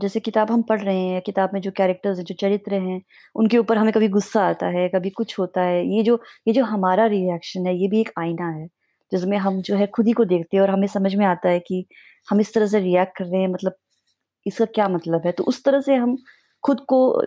जैसे 0.00 0.20
किताब 0.20 0.50
हम 0.50 0.62
पढ़ 0.62 0.80
रहे 0.82 0.98
हैं, 1.00 1.20
किताब 1.22 1.50
में 1.54 1.60
जो 1.60 1.70
कैरेक्टर्स 1.72 2.18
हैं, 2.18 2.24
जो 2.24 2.34
चरित्र 2.40 2.74
हैं, 2.76 3.00
उनके 3.34 3.58
ऊपर 3.58 3.78
हमें 3.78 3.92
कभी 3.92 4.08
गुस्सा 4.08 4.42
आता 4.44 4.66
है, 4.68 4.88
कभी 4.88 5.10
कुछ 5.10 5.38
होता 5.38 5.62
है। 5.62 5.84
ये 5.96 6.02
जो 6.02 6.20
ये 6.48 6.52
जो 6.54 6.64
हमारा 6.64 7.06
रिएक्शन 7.08 7.66
है, 7.66 7.76
ये 7.76 7.88
भी 7.88 8.00
एक 8.00 8.10
आईना 8.18 8.48
है, 8.50 8.66
जिसमें 9.12 9.36
हम 9.38 9.60
जो 9.62 9.76
है 9.76 9.86
खुद 9.88 10.06
ही 10.06 10.12
को 10.12 10.24
देखते 10.26 10.56
हैं 10.56 10.62
और 10.64 10.70
हमें 10.70 10.86
समझ 10.88 11.14
में 11.14 11.26
आता 11.26 11.48
है 11.48 11.60
कि 11.60 11.84
हम 12.28 12.40
इस 12.40 12.54
तरह 12.54 12.66
से 12.66 12.80
रिएक्ट 12.80 13.16
कर 13.18 13.24
रहे 13.24 13.40
हैं 13.40 13.48
मतलब 13.48 13.76
इसका 14.46 14.64
क्या 14.66 14.88
मतलब 14.88 15.22
है? 15.26 15.32
तो 15.32 15.44
उस 15.44 15.64
तरह 15.64 15.80
से 15.80 15.94
हम 15.96 16.16
खुद 16.64 16.80
को 16.88 17.08
अ, 17.10 17.26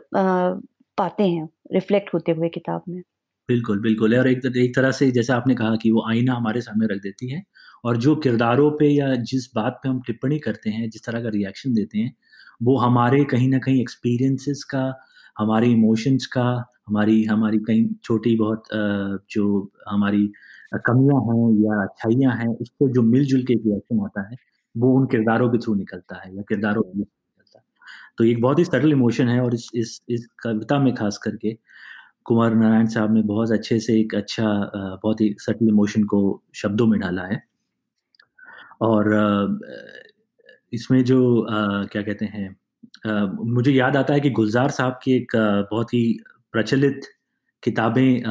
पाते 0.98 1.24
हैं, 1.26 1.48
रिफ्लेक्ट 1.74 2.14
होते 2.14 2.32
हुए 2.32 2.50
किताब 2.50 2.84
में। 2.90 3.02
बिल्कुल, 3.50 3.80
बिल्कुल 3.82 4.16
और 4.18 4.28
एक 4.28 4.46
एक 4.58 4.76
तरह 4.76 4.92
से 4.94 5.10
जैसा 5.12 5.36
आपने 5.36 5.56
कहा 5.56 5.76
कि 5.78 5.92
वो 5.92 6.04
आईना 6.10 6.34
हमारे 6.36 6.62
सामने 6.62 6.88
रख 6.88 7.02
देती 7.02 7.30
है 7.30 7.42
और 7.84 7.98
जो 7.98 8.16
किरदारों 8.18 8.70
पे 8.72 8.90
या 8.90 9.14
जिस 9.26 9.50
बात 9.56 9.80
पे 9.84 9.90
हम 9.90 10.02
टिप्पणी 10.08 10.40
करते 10.40 10.70
हैं, 10.70 10.90
जिस 10.90 11.06
तरह 11.06 11.24
का 11.24 11.30
रिएक्शन 11.32 11.74
देते 11.74 12.00
हैं, 12.00 12.14
वो 12.62 12.78
हमारे 12.80 13.24
कहीं 13.26 13.50
ना 13.50 13.60
कहीं 13.60 13.82
एक्सपीरियंसेस 13.82 14.64
का, 14.66 14.84
हमारे 15.38 15.68
इमोशंस 15.72 16.26
का, 16.28 16.44
हमारी 16.90 17.24
हमारी 17.26 17.58
कहीं 17.62 17.86
छोटी-बहुत 18.04 18.64
जो 19.32 19.46
हमारी 19.90 20.28
कमियाँ 20.82 21.22
हैं 21.24 21.50
या 21.66 21.82
अच्छाइयाँ 21.84 22.36
हैं, 22.38 22.48
उसको 22.58 22.90
जो 22.92 23.02
मिल-जुल 23.04 23.44
के 23.46 23.54
एक 23.54 23.62
रिएक्शन 23.68 24.02
आता 24.02 24.28
है, 24.30 24.38
वो 24.76 24.94
उन 24.98 25.06
किरदारों 25.08 25.50
के 25.50 25.58
थ्रू 25.60 25.76
निकलता 25.76 26.22
है 26.24 26.36
या 26.36 26.42
किरदारों 26.50 26.84
हुँ। 26.86 26.98
निकलता 26.98 27.60
है। 27.60 27.64
तो 28.18 28.24
एक 28.26 28.42
बहुत 28.42 28.60
ही 28.60 28.66
सरल 28.66 28.92
इमोशन 28.94 29.30
है 29.30 29.42
और 29.42 29.56
इस 29.56 29.70
इस 29.76 30.02
इस 30.10 30.28
कविता 30.44 30.80
में 30.80 30.94
ख़ास 30.96 31.18
करके 31.20 31.54
कुमार 32.26 32.56
नारायण 32.56 32.88
साहब 32.90 33.14
ने 33.14 33.24
बहुत 33.26 33.52
अच्छे 33.52 33.80
से 33.82 34.00
एक 34.00 34.16
अच्छा 34.16 34.46
बहुत 35.04 35.22
ही 35.22 35.36
सटल 35.42 35.70
इमोशन 35.70 36.04
को 36.06 36.22
शब्दों 36.56 36.88
में 36.88 37.00
ढाला 37.02 37.24
है। 37.26 37.44
और 38.82 39.10
इसमें 40.74 41.04
जो 41.06 41.20
क्या 41.88 42.02
कहते 42.02 42.26
हैं 42.28 42.50
मुझे 43.48 43.72
याद 43.72 43.98
आता 43.98 44.14
है 44.14 44.20
कि 44.20 44.30
गुलज़ार 44.32 44.72
साहब 44.72 45.00
की 45.04 45.16
एक 45.16 45.32
बहुत 45.72 45.94
ही 45.94 46.04
प्रचलित 46.54 47.02
किताबें 47.64 48.22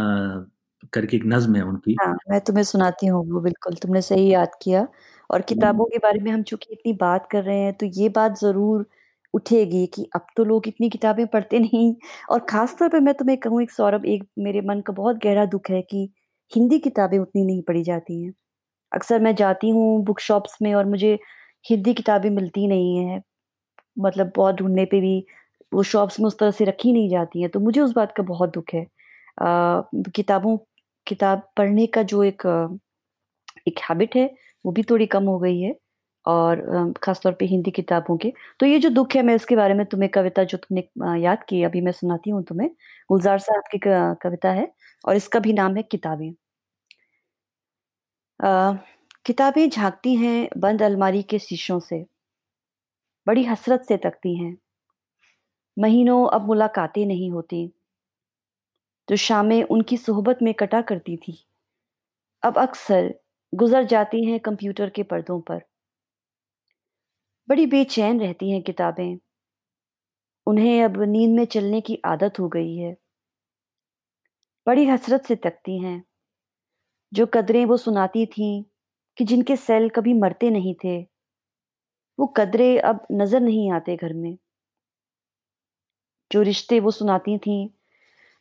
करके 0.92 1.16
एक 1.16 1.23
नज़्म 1.26 1.57
है 1.57 1.62
उनकी। 1.64 2.00
हाँ, 2.00 2.14
मैं 2.30 2.40
तुम्हें 2.42 2.62
सुनाती 2.64 3.07
हूँ 3.07 3.25
वो 3.28 3.40
बिल्कुल, 3.40 3.75
तुमने 3.76 4.00
सही 4.02 4.28
याद 4.28 4.50
किया 4.62 4.87
और 5.30 5.42
किताबों 5.45 5.85
के 5.87 5.99
बारे 5.99 6.21
में 6.21 6.30
हम 6.33 6.42
चूँकि 6.45 6.73
इतनी 6.73 6.92
बात 6.95 7.28
कर 7.33 7.42
रहे 7.45 7.59
हैं, 7.61 7.73
तो 7.75 7.87
ये 7.87 8.09
बात 8.11 8.38
ज़रूर 8.38 8.87
उठेगी 9.35 9.87
कि 9.95 10.09
अब 10.14 10.26
तो 10.37 10.45
लोग 10.45 10.69
इतनी 10.69 10.88
किताबें 10.90 11.26
पढ़ते 11.28 11.59
नहीं 11.61 11.95
और 12.30 12.40
ख़ास 12.50 12.76
तौर 12.78 12.88
पे 12.88 13.00
मैं 13.00 13.14
तुम्हें 13.14 13.38
कहूँ 13.40 13.62
एक 13.62 13.71
सौरभ 13.71 14.07
एक 14.07 14.25
मेरे 14.40 14.61
मन 14.64 14.80
का 14.83 14.92
बहुत 14.95 15.16
गहरा 15.25 15.45
दुख 15.49 15.71
है 15.71 15.83
कि 15.85 16.09
हिंदी 16.52 16.78
किताबें 16.80 17.19
उतनी 17.19 17.45
नहीं 17.45 17.62
पढ़ी 17.64 17.83
जाती 17.85 18.23
हैं। 18.23 18.33
अक्सर 18.92 19.20
मैं 19.20 19.35
जाती 19.37 19.70
हूँ 19.70 20.04
बुक 20.04 20.20
शॉप्स 20.23 20.56
में 20.62 20.75
और 20.75 20.85
मुझे 20.87 21.18
हिंदी 21.64 21.94
किताबें 21.94 22.30
मिलती 22.32 22.66
नहीं 22.68 22.97
हैं, 22.99 23.23
मतलब 23.97 24.32
बहुत 24.37 24.54
ढूँढने 24.56 24.85
पे 24.87 25.00
भी 25.00 25.25
वो 25.73 25.82
शॉप्स 25.85 26.20
में 26.20 26.26
उस 26.26 26.38
तरह 26.38 26.50
से 26.52 26.64
रखी 26.66 26.92
नहीं 26.92 27.11
जाती 27.11 27.40
हैं, 27.42 27.50
तो 27.50 27.61
मुझे 27.61 27.80
उस 27.82 27.92
बात 27.94 28.12
का 28.16 28.23
बहुत 28.25 28.54
दुःख 28.54 28.75
है। 28.75 28.87
किताबों 30.12 30.56
किताब 31.06 31.42
पढ़ने 31.56 31.87
का 31.88 32.02
जो 32.04 32.23
एक 32.25 32.42
एक 33.66 33.78
हैबिट 33.82 34.16
है, 34.16 34.26
वो 34.64 34.73
भी 34.73 34.82
थोड़ी 34.85 35.06
कम 35.09 35.25
हो 35.26 35.38
गई 35.40 35.61
है 35.61 35.75
और 36.25 36.61
अ, 36.61 36.92
ख़ास 37.04 37.20
तौर 37.23 37.32
पे 37.35 37.47
हिंदी 37.47 37.70
किताबों 37.73 38.16
के। 38.18 38.32
तो 38.61 38.66
ये 38.66 38.78
जो 38.80 38.90
दुःख 38.90 39.16
है 39.16 39.23
मैं 39.25 39.35
इसके 39.37 39.56
बारे 39.56 39.75
में 39.75 39.85
तुम्हें 39.88 40.11
कविता 40.12 40.44
जो 40.47 40.59
तुमने 40.61 41.20
याद 41.20 41.44
की 41.49 41.62
अभी 41.64 41.80
मैं 41.82 41.92
सुनाती 41.94 42.30
हूँ 42.30 42.42
तुम्हें। 42.44 42.70
गुलज़ार 43.11 43.38
साहब 43.40 43.64
क 43.78 44.16
कविता 44.23 44.52
है 44.52 44.73
और 44.99 45.16
इसका 45.16 45.38
भी 45.40 45.52
नाम 45.54 45.76
है 45.76 45.82
किताबें। 45.85 46.32
किताबें 48.40 49.68
झाँकती 49.70 50.14
हैं 50.16 50.49
बंद 50.59 50.82
अलमारी 50.82 51.23
के 51.23 51.38
शीशों 51.38 51.80
से। 51.80 52.06
बड़ी 53.26 53.44
हसरत 53.44 53.82
से 53.82 53.97
तकती 53.97 54.37
हैं। 54.37 54.56
महीनों 55.78 56.28
अब 56.28 56.47
मुलाकातें 56.47 57.06
नहीं 57.06 57.30
होती। 57.30 57.73
जो 59.09 59.16
शामें 59.16 59.62
उनकी 59.62 59.97
सोहबत 59.97 60.38
में 60.42 60.54
कटा 60.54 60.80
करती 60.82 61.16
थी, 61.16 61.47
अब 62.42 62.59
अक्सर 62.59 63.14
गुज़र 63.54 63.85
जाती 63.85 64.25
हैं 64.25 64.40
कंप्यूटर 64.40 64.90
के 64.90 65.02
पर्दों 65.02 65.40
पर। 65.40 65.61
बड़ी 67.49 67.66
बेचैन 67.66 68.20
रहती 68.20 68.50
हैं 68.50 68.62
किताबें। 68.62 69.18
उन्हें 70.47 70.85
अब 70.85 71.02
नींद 71.02 71.37
में 71.37 71.44
चलने 71.44 71.80
की 71.80 72.00
आदत 72.04 72.40
हो 72.40 72.49
गई 72.49 72.76
है। 72.76 72.97
बड़ी 74.66 74.87
हसरत 74.87 75.25
से 75.25 75.37
तकती 75.37 75.78
हैं। 75.78 76.02
जो 77.12 77.26
कदरें 77.26 77.64
वो 77.67 77.76
सुनाती 77.76 78.26
थीं 78.26 78.62
कि 79.19 79.25
जिनके 79.25 79.57
सेल 79.57 79.88
कभी 79.88 80.14
मरते 80.14 80.50
नहीं 80.50 80.75
थे। 80.75 81.07
वो 82.19 82.26
कदरे 82.26 82.79
अब 82.79 83.07
नज़र 83.12 83.40
नहीं 83.40 83.71
आते 83.73 83.97
घर 83.97 84.12
में। 84.12 84.37
जो 86.31 86.43
रिश्ते 86.43 86.81
वो 86.81 86.90
सुनाती 86.90 87.38
थीं, 87.38 87.69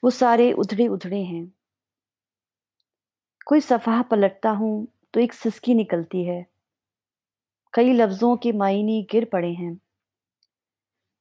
वो 0.04 0.10
सारे 0.10 0.52
उधड़े-उधड़े 0.54 1.22
हैं। 1.24 1.52
कोई 3.48 3.60
सफ़हा 3.60 4.02
पलटता 4.02 4.50
हूँ 4.50 4.88
तो 5.14 5.20
एक 5.20 5.34
सिसकी 5.34 5.74
निकलती 5.74 6.24
है। 6.26 6.46
कई 7.74 7.94
लफ्ज़ों 7.94 8.36
के 8.38 8.52
मायने 8.52 9.02
गिर 9.12 9.26
पड़े 9.26 9.52
हैं। 9.54 9.80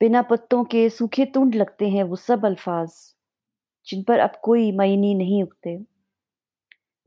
बिना 0.00 0.22
पत्तों 0.22 0.64
के 0.64 0.88
सूखे 0.90 1.24
तुंड 1.24 1.54
लगते 1.54 1.88
हैं 1.88 2.02
वो 2.02 2.16
सब 2.16 2.44
अल्फ़ाज़, 2.46 2.90
जिन 3.86 4.02
पर 4.02 4.18
अब 4.18 4.40
कोई 4.42 4.72
मायने 4.72 5.14
नहीं 5.14 5.42
उगते। 5.42 5.76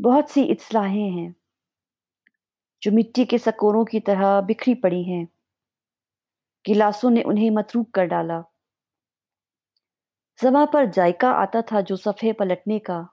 बहुत 0.01 0.29
सी 0.29 0.43
इत्सलाहें 0.43 1.09
हैं। 1.09 1.35
जो 2.83 2.91
मिट्टी 2.91 3.25
के 3.25 3.37
सकोरों 3.37 3.85
की 3.85 3.99
तरह 3.99 4.41
बिखरी 4.41 4.75
पड़ी 4.75 5.03
हैं। 5.03 5.27
गिलासों 6.65 7.09
ने 7.09 7.21
उन्हें 7.21 7.51
मतरूक 7.51 7.91
कर 7.91 8.05
डाला। 8.05 8.43
जमा 10.41 10.65
पर 10.65 10.85
जायका 10.85 11.31
आता 11.31 11.61
था 11.61 11.81
जो 11.81 11.95
सफ़े 11.95 12.33
पलटने 12.33 12.79
का। 12.79 13.07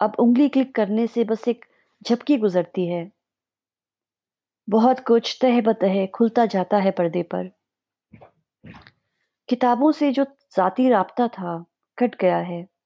अब 0.00 0.12
उंगली 0.18 0.48
क्लिक 0.48 0.74
करने 0.74 1.06
से 1.06 1.24
बस 1.24 1.48
एक 1.48 1.64
झपकी 2.02 2.36
गुज़रती 2.36 2.86
है। 2.86 3.12
बहुत 4.68 5.00
कुछ 5.00 5.38
तह-ब-तह 5.42 6.06
खुलता 6.06 6.46
जाता 6.46 6.76
है 6.76 6.90
पर्दे 6.90 7.22
पर। 7.22 7.50
किताबों 9.48 9.92
से 9.92 10.12
जो 10.12 10.24
ज़ाती 10.24 10.88
राब्ता 10.88 11.28
था, 11.28 11.64
कट 11.98 12.16
गया 12.20 12.38
है। 12.38 12.77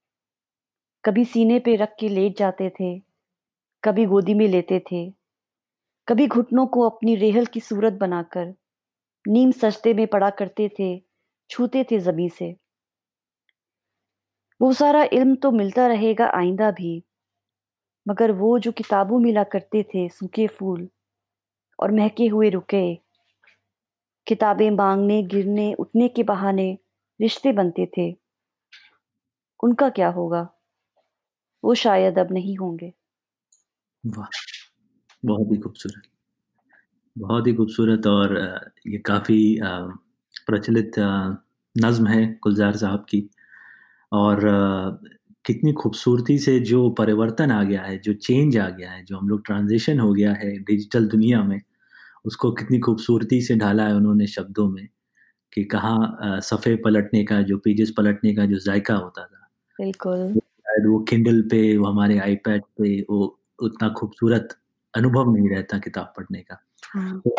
कभी 1.04 1.25
सीने 1.25 1.59
पे 1.59 1.76
रख 1.76 1.94
के 2.00 2.09
लेट 2.09 2.38
जाते 2.38 2.71
थे, 2.71 2.99
कभी 3.85 4.04
गोदी 4.06 4.35
में 4.35 4.49
लेते 4.49 4.85
थे, 4.92 5.11
कभी 6.09 6.26
घुटनों 6.26 6.66
को 6.66 6.88
अपनी 6.90 7.16
रेहल 7.16 7.47
की 7.47 7.61
सूरत 7.61 7.92
बनाकर 7.92 8.54
नीम 9.28 9.50
सजदे 9.50 9.94
में 9.94 10.06
पड़ा 10.06 10.30
करते 10.30 10.71
थे, 10.78 11.02
छूते 11.50 11.85
थे 11.85 11.99
जमी 11.99 12.28
से। 12.28 12.56
वो 14.61 14.73
सारा 14.73 15.04
इल्म 15.04 15.35
तो 15.35 15.50
मिलता 15.50 15.87
रहेगा 15.87 16.26
आइंदा 16.26 16.71
भी। 16.71 17.04
मगर 18.09 18.32
वो 18.32 18.59
जो 18.59 18.73
किताबों 18.73 19.18
मिला 19.21 19.44
करते 19.44 19.82
थे 19.82 20.09
सूखे 20.09 20.47
फूल 20.47 20.88
और 21.78 21.90
महके 21.90 22.26
हुए 22.26 22.50
रुके 22.50 22.94
किताबें 24.26 24.71
माँगने, 24.71 25.23
गिरने, 25.23 25.75
उठने 25.75 26.09
के 26.09 26.23
बहाने 26.23 26.78
रिश्ते 27.21 27.52
बनते 27.52 27.87
थे। 27.99 28.16
उनका 29.62 29.88
क्या 29.88 30.09
होगा? 30.09 30.49
वो 31.64 31.75
शायद 31.76 32.19
अब 32.19 32.33
नहीं 32.33 32.57
होंगे। 32.59 32.92
वाह! 34.04 34.28
बहुत 35.23 35.52
ही 35.52 35.59
खूबसूरत। 35.61 36.09
बहुत 37.16 37.47
ही 37.47 37.52
खूबसूरत 37.54 38.07
और 38.09 38.35
ये 38.87 38.99
काफ़ी 39.07 39.38
अ, 39.59 39.69
प्रचलित 40.47 40.99
अ, 40.99 41.09
नज़्म 41.76 42.07
है 42.09 42.25
गुलज़ार 42.42 42.76
साहब 42.76 43.04
की 43.09 43.28
और 44.12 44.40
कितनी 45.45 45.73
खूबसूरती 45.75 46.38
से 46.40 46.59
जो 46.62 46.88
परिवर्तन 46.92 47.50
आ 47.52 47.62
गया 47.64 47.83
है, 47.83 47.99
जो 47.99 48.12
चेंज 48.14 48.57
आ 48.59 48.69
गया 48.71 48.90
है, 48.90 49.04
जो 49.04 49.19
हम 49.19 49.28
लोग 49.28 49.45
ट्रांज़िशन 49.47 50.00
हो 50.00 50.12
गया 50.12 50.33
है 50.35 50.52
डिजिटल 50.62 51.07
दुनिया 51.09 51.42
में, 51.45 51.61
उसको 52.25 52.52
कितनी 52.54 52.78
खूबसूरती 52.81 53.40
से 53.42 53.57
ढाला 53.59 53.87
है 53.87 53.95
उन्होंने 53.97 54.26
शब्दों 54.28 54.69
में, 54.71 54.87
कि 55.52 55.64
कहाँ 55.66 55.99
अ, 56.23 56.40
सफ़े 56.42 56.76
पलटने 56.85 57.25
का 57.26 57.42
जो 57.45 57.59
पेजेज़ 57.61 57.92
पलटने 57.97 58.35
का 58.37 58.47
जो 58.47 58.59
ज़ायका 58.61 58.97
होता 58.97 59.25
था। 59.25 59.49
बिल्कुल। 59.78 60.42
वो 60.73 60.79
शायद 60.79 60.87
वो 60.87 60.99
किंडल 60.99 61.43
पे, 61.43 61.76
वो 61.76 61.87
हमारे 61.87 62.19
आईपैड 62.19 62.62
पे 62.62 63.00
वो 63.00 63.38
उतना 63.62 63.88
खूबसूरत 63.88 64.49
अनुभव 64.97 65.37
नहीं 65.37 65.50
रहता 65.50 65.79
किताब 65.79 66.12
पढ़ने 66.17 66.38
का। 66.38 66.62
हाँ। 66.95 67.23
तो 67.29 67.37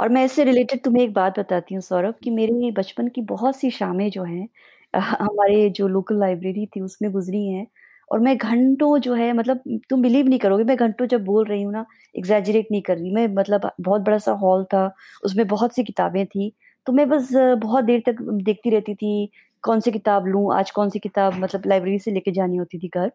और 0.00 0.08
मैं 0.08 0.24
इससे 0.24 0.44
रिलेटेड 0.44 0.84
तुम्हें 0.84 1.04
एक 1.04 1.12
बात 1.12 1.38
बताती 1.38 1.74
हूँ 1.74 1.82
सौरभ 1.82 2.14
कि 2.24 2.30
मेरे 2.30 2.70
बचपन 2.70 3.08
की 3.08 3.20
बहुत 3.20 3.56
सी 3.56 3.70
शामें 3.70 4.10
जो 4.10 4.24
हैं 4.24 4.48
हमारे 4.94 5.70
जो 5.70 5.88
लोकल 5.88 6.20
लाइब्रेरी 6.20 6.66
थी 6.66 6.80
उसमें 6.80 7.12
गुज़री 7.12 7.48
हैं 7.48 7.66
और 8.12 8.20
मैं 8.20 8.38
घंटों 8.38 8.98
जो 8.98 9.14
है 9.14 9.32
मतलब 9.32 9.80
तुम 9.90 10.02
बिलीव 10.02 10.28
नहीं 10.28 10.38
करोगे 10.38 10.64
मैं 10.64 10.76
घंटों 10.76 11.06
जब 11.06 11.24
बोल 11.24 11.44
रही 11.44 11.62
हूँ 11.62 11.72
ना 11.72 11.86
एग्ज़ैजरेट 12.16 12.68
नहीं 12.70 12.82
कर 12.82 12.98
रही 12.98 13.10
मैं 13.10 13.28
मतलब 13.28 13.70
बहुत 13.80 14.02
बड़ा-सा 14.02 14.32
हॉल 14.32 14.64
था, 14.64 14.94
उसमें 15.24 15.48
बहुत 15.48 15.74
सी 15.74 15.84
किताबें 15.84 16.26
थी, 16.26 16.52
तो 16.86 16.92
मैं 16.92 17.08
बस 17.08 17.28
बहुत 17.34 17.84
देर 17.84 18.02
तक 18.06 18.16
देखती 18.22 18.70
रहती 18.70 18.94
थी, 18.94 19.30
कौन-सी 19.64 19.90
किताब 19.92 20.26
लूँ, 20.26 20.52
आज 20.54 20.70
कौन-सी 20.72 20.98
किताब 21.00 21.34
मतलब 21.38 21.62
लाइब्रेरी 21.66 21.98
से 22.00 22.10
लेके 22.10 22.30
जानी 22.32 22.56
होती 22.56 22.78
थी 22.78 22.88
घर। 22.90 23.10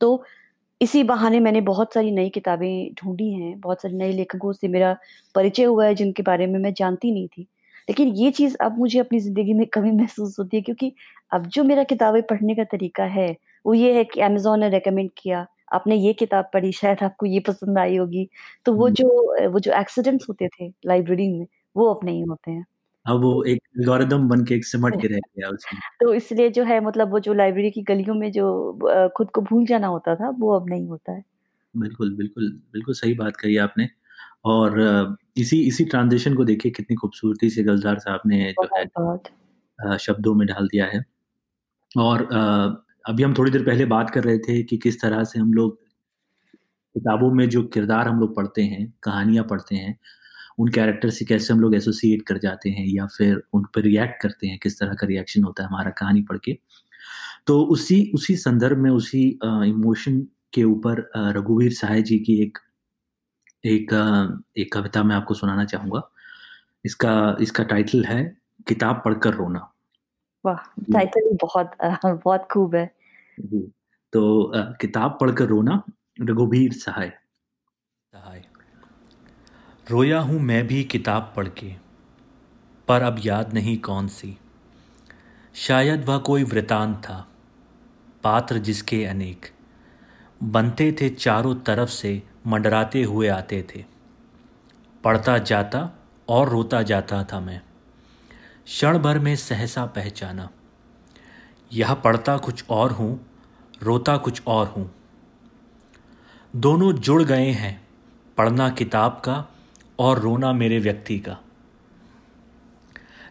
तो 0.00 0.22
इसी 0.80 1.02
बहाने 1.04 1.40
मैंने 1.40 1.60
बहुत 1.62 1.94
सारी 1.94 2.10
नई 2.12 2.28
किताबें 2.30 2.94
ढूंढी 2.96 3.32
हैं, 3.32 3.60
बहुत 3.60 3.82
सारे 3.82 3.94
नए 3.96 4.12
लेखकों 4.12 4.52
से 4.52 4.68
मेरा 4.68 4.96
परिचय 5.34 5.64
हुआ 5.64 5.86
है 5.86 5.94
जिनके 5.94 6.22
बारे 6.24 6.46
में 6.46 6.58
मैं 6.60 6.72
जानती 6.74 7.12
नहीं 7.12 7.28
थी। 7.28 7.42
लेकिन 7.88 8.08
ये 8.16 8.30
चीज़ 8.32 8.56
अब 8.62 8.78
मुझे 8.78 8.98
अपनी 9.00 9.20
ज़िंदगी 9.20 9.54
में 9.54 9.66
कमी 9.68 9.90
महसूस 9.92 10.38
होती 10.38 10.56
है 10.56 10.62
क्योंकि 10.62 10.92
अब 11.32 11.46
जो 11.48 11.64
मेरा 11.64 11.84
किताबें 11.84 12.22
पढ़ने 12.24 12.54
का 12.54 12.64
तरीका 12.66 13.04
है, 13.08 13.28
वो 13.64 13.74
ये 13.74 13.94
है 13.94 14.04
कि 14.06 14.20
अमेज़ोन 14.22 14.60
ने 14.60 14.68
रिकमेंड 14.70 15.10
किया, 15.18 15.46
आपने 15.72 15.96
ये 15.96 16.12
किताब 16.14 16.50
पढ़ी, 16.54 16.72
शायद 16.72 17.02
आपको 17.04 17.26
ये 17.26 17.40
पसंद 17.42 17.78
आई 17.78 17.96
होगी। 17.96 18.28
तो 18.66 18.74
वो 18.74 18.88
जो 18.92 19.08
वो 19.50 19.60
जो 19.60 19.72
एक्सीडेंट्स 19.74 20.28
होते 20.28 20.48
थे 20.50 20.68
लाइब्रेरी 20.86 21.28
में, 21.30 21.46
वो 21.76 21.92
अब 21.94 22.04
नहीं 22.04 22.24
होते 22.26 22.50
हैं। 22.50 22.64
अब 23.08 23.20
वो 23.22 23.42
एक 23.44 23.60
एल्गोरिदम 23.78 24.28
बन 24.28 24.44
के 24.44 24.54
एक 24.54 24.64
सिमट 24.66 24.96
के 24.96 25.08
रह 25.08 25.18
गया 25.30 25.48
उसमें। 25.50 25.80
तो 26.00 26.12
इसलिए 26.14 26.48
जो 26.52 26.64
है 26.64 26.80
मतलब 26.82 27.10
वो 27.12 27.18
जो 27.20 27.34
लाइब्रेरी 27.34 27.70
की 27.72 27.82
गलियों 27.84 28.14
में 28.16 28.30
जो 28.32 28.48
अ, 28.88 29.08
खुद 29.16 29.30
को 29.30 29.40
भूल 29.42 29.66
जाना 29.66 29.86
होता 29.88 30.14
था, 30.16 30.30
वो 30.30 30.54
अब 30.56 30.68
नहीं 30.70 30.86
होता 30.88 31.12
है। 31.12 31.24
बिल्कुल, 31.74 32.14
बिल्कुल, 32.16 32.48
बिल्कुल 32.72 32.94
सही 32.94 33.14
बात 33.14 33.36
कही 33.36 33.56
आपने 33.58 33.88
और 34.46 34.78
इसी 35.38 35.60
इसी 35.64 35.84
ट्रांज़िशन 35.86 36.34
को 36.34 36.44
देखिए 36.44 36.72
कितनी 36.72 36.96
खूबसूरती 36.96 37.50
से 37.50 37.62
गुलज़ार 37.64 37.98
साहब 38.00 38.20
ने 38.26 38.52
जो 38.54 38.68
है। 38.74 38.84
अ, 39.78 39.96
शब्दों 39.98 40.34
में 40.34 40.46
ढाल 40.48 40.68
दिया 40.68 40.86
है। 40.88 41.04
और 41.98 42.22
अ, 42.24 42.84
अभी 43.06 43.22
हम 43.22 43.34
थोड़ी 43.34 43.50
देर 43.50 43.64
पहले 43.64 43.84
बात 43.88 44.10
कर 44.10 44.24
रहे 44.24 44.38
थे 44.40 44.62
कि 44.64 44.76
किस 44.78 45.00
तरह 45.02 45.24
से 45.24 45.38
हम 45.38 45.52
लोग 45.54 45.78
किताबों 46.94 47.30
में 47.32 47.48
जो 47.48 47.62
किरदार 47.68 48.08
हम 48.08 48.20
लोग 48.20 48.34
पढ़ते 48.36 48.62
हैं, 48.64 48.92
कहानियाँ 49.02 49.44
पढ़ते 49.44 49.76
हैं, 49.76 49.98
उन 50.58 50.68
कैरेक्टर 50.68 51.10
से 51.10 51.24
कैसे 51.24 51.52
हम 51.52 51.60
लोग 51.60 51.74
एसोसिएट 51.74 52.22
कर 52.22 52.38
जाते 52.38 52.70
हैं 52.70 52.86
या 52.86 53.06
फिर 53.06 53.42
उन 53.54 53.64
पे 53.74 53.80
रिएक्ट 53.80 54.20
करते 54.22 54.46
हैं, 54.46 54.58
किस 54.58 54.78
तरह 54.80 54.94
का 54.94 55.06
रिएक्शन 55.06 55.44
होता 55.44 55.62
है 55.62 55.68
हमारा 55.68 55.90
कहानी 55.98 56.22
पढ़ 56.22 56.38
के। 56.44 56.58
तो 57.46 57.60
उसी 57.66 58.00
उसी 58.14 58.36
संदर्भ 58.36 58.78
में 58.78 58.90
उसी 58.90 59.22
इमोशन 59.44 60.20
के 60.52 60.64
ऊपर 60.64 61.10
रघुवीर 61.36 61.72
सहाय 61.72 62.02
जी 62.02 62.18
की 62.18 62.40
एक 62.42 62.58
एक 63.64 63.92
एक 64.58 64.72
कविता 64.74 65.02
मैं 65.02 65.16
आपको 65.16 65.34
सुनाना 65.34 65.64
चाहूँगा। 65.64 66.02
इसका 66.84 67.14
इसका 67.40 67.64
टाइटल 67.64 68.04
है 68.04 68.22
किताब 68.68 69.02
पढ़कर 69.04 69.34
रोना। 69.34 69.60
वाह! 70.44 70.58
टाइटल 70.92 71.36
बहुत 71.42 71.70
बहुत 72.24 72.48
खूब 72.52 72.74
है। 72.74 72.90
जी, 73.38 73.60
तो 74.12 74.52
किताब 74.80 75.18
पढ़कर 75.20 75.46
रोना, 75.46 75.82
रघुवीर 76.20 76.72
सहाय। 76.74 77.12
सहाय। 78.12 78.47
रोया 79.90 80.20
हूँ 80.20 80.40
मैं 80.40 80.66
भी 80.66 80.84
किताब 80.84 81.32
पढ़ 81.36 81.48
के, 81.48 81.74
पर 82.88 83.02
अब 83.02 83.16
याद 83.24 83.54
नहीं 83.54 83.78
कौन-सी। 83.78 84.38
शायद 85.54 86.04
वह 86.04 86.18
कोई 86.18 86.44
वृतांत 86.44 86.96
था, 86.96 87.28
पात्र 88.24 88.58
जिसके 88.58 89.04
अनेक, 89.04 89.52
बनते 90.42 90.92
थे 90.92 91.08
चारों 91.08 91.54
तरफ़ 91.54 91.90
से 91.90 92.22
मंडराते 92.46 93.02
हुए 93.02 93.28
आते 93.28 93.66
थे। 93.74 93.84
पढ़ता 95.04 95.38
जाता 95.38 95.90
और 96.28 96.48
रोता 96.48 96.82
जाता 96.82 97.24
था 97.24 97.40
मैं, 97.40 97.62
क्षण 98.64 98.98
भर 98.98 99.18
में 99.18 99.36
सहसा 99.36 99.86
पहचाना। 99.86 100.50
यह 101.72 101.94
पढ़ता 101.94 102.36
कुछ 102.36 102.64
और 102.70 102.92
हूँ, 102.92 103.26
रोता 103.82 104.16
कुछ 104.16 104.42
और 104.46 104.66
हूँ। 104.66 104.94
दोनों 106.56 106.92
जुड़ 106.92 107.22
गए 107.22 107.50
हैं, 107.50 107.88
पढ़ना 108.36 108.70
किताब 108.70 109.12
का 109.12 109.54
और 109.98 110.18
रोना 110.18 110.52
मेरे 110.52 110.78
व्यक्ति 110.78 111.18
का। 111.18 111.38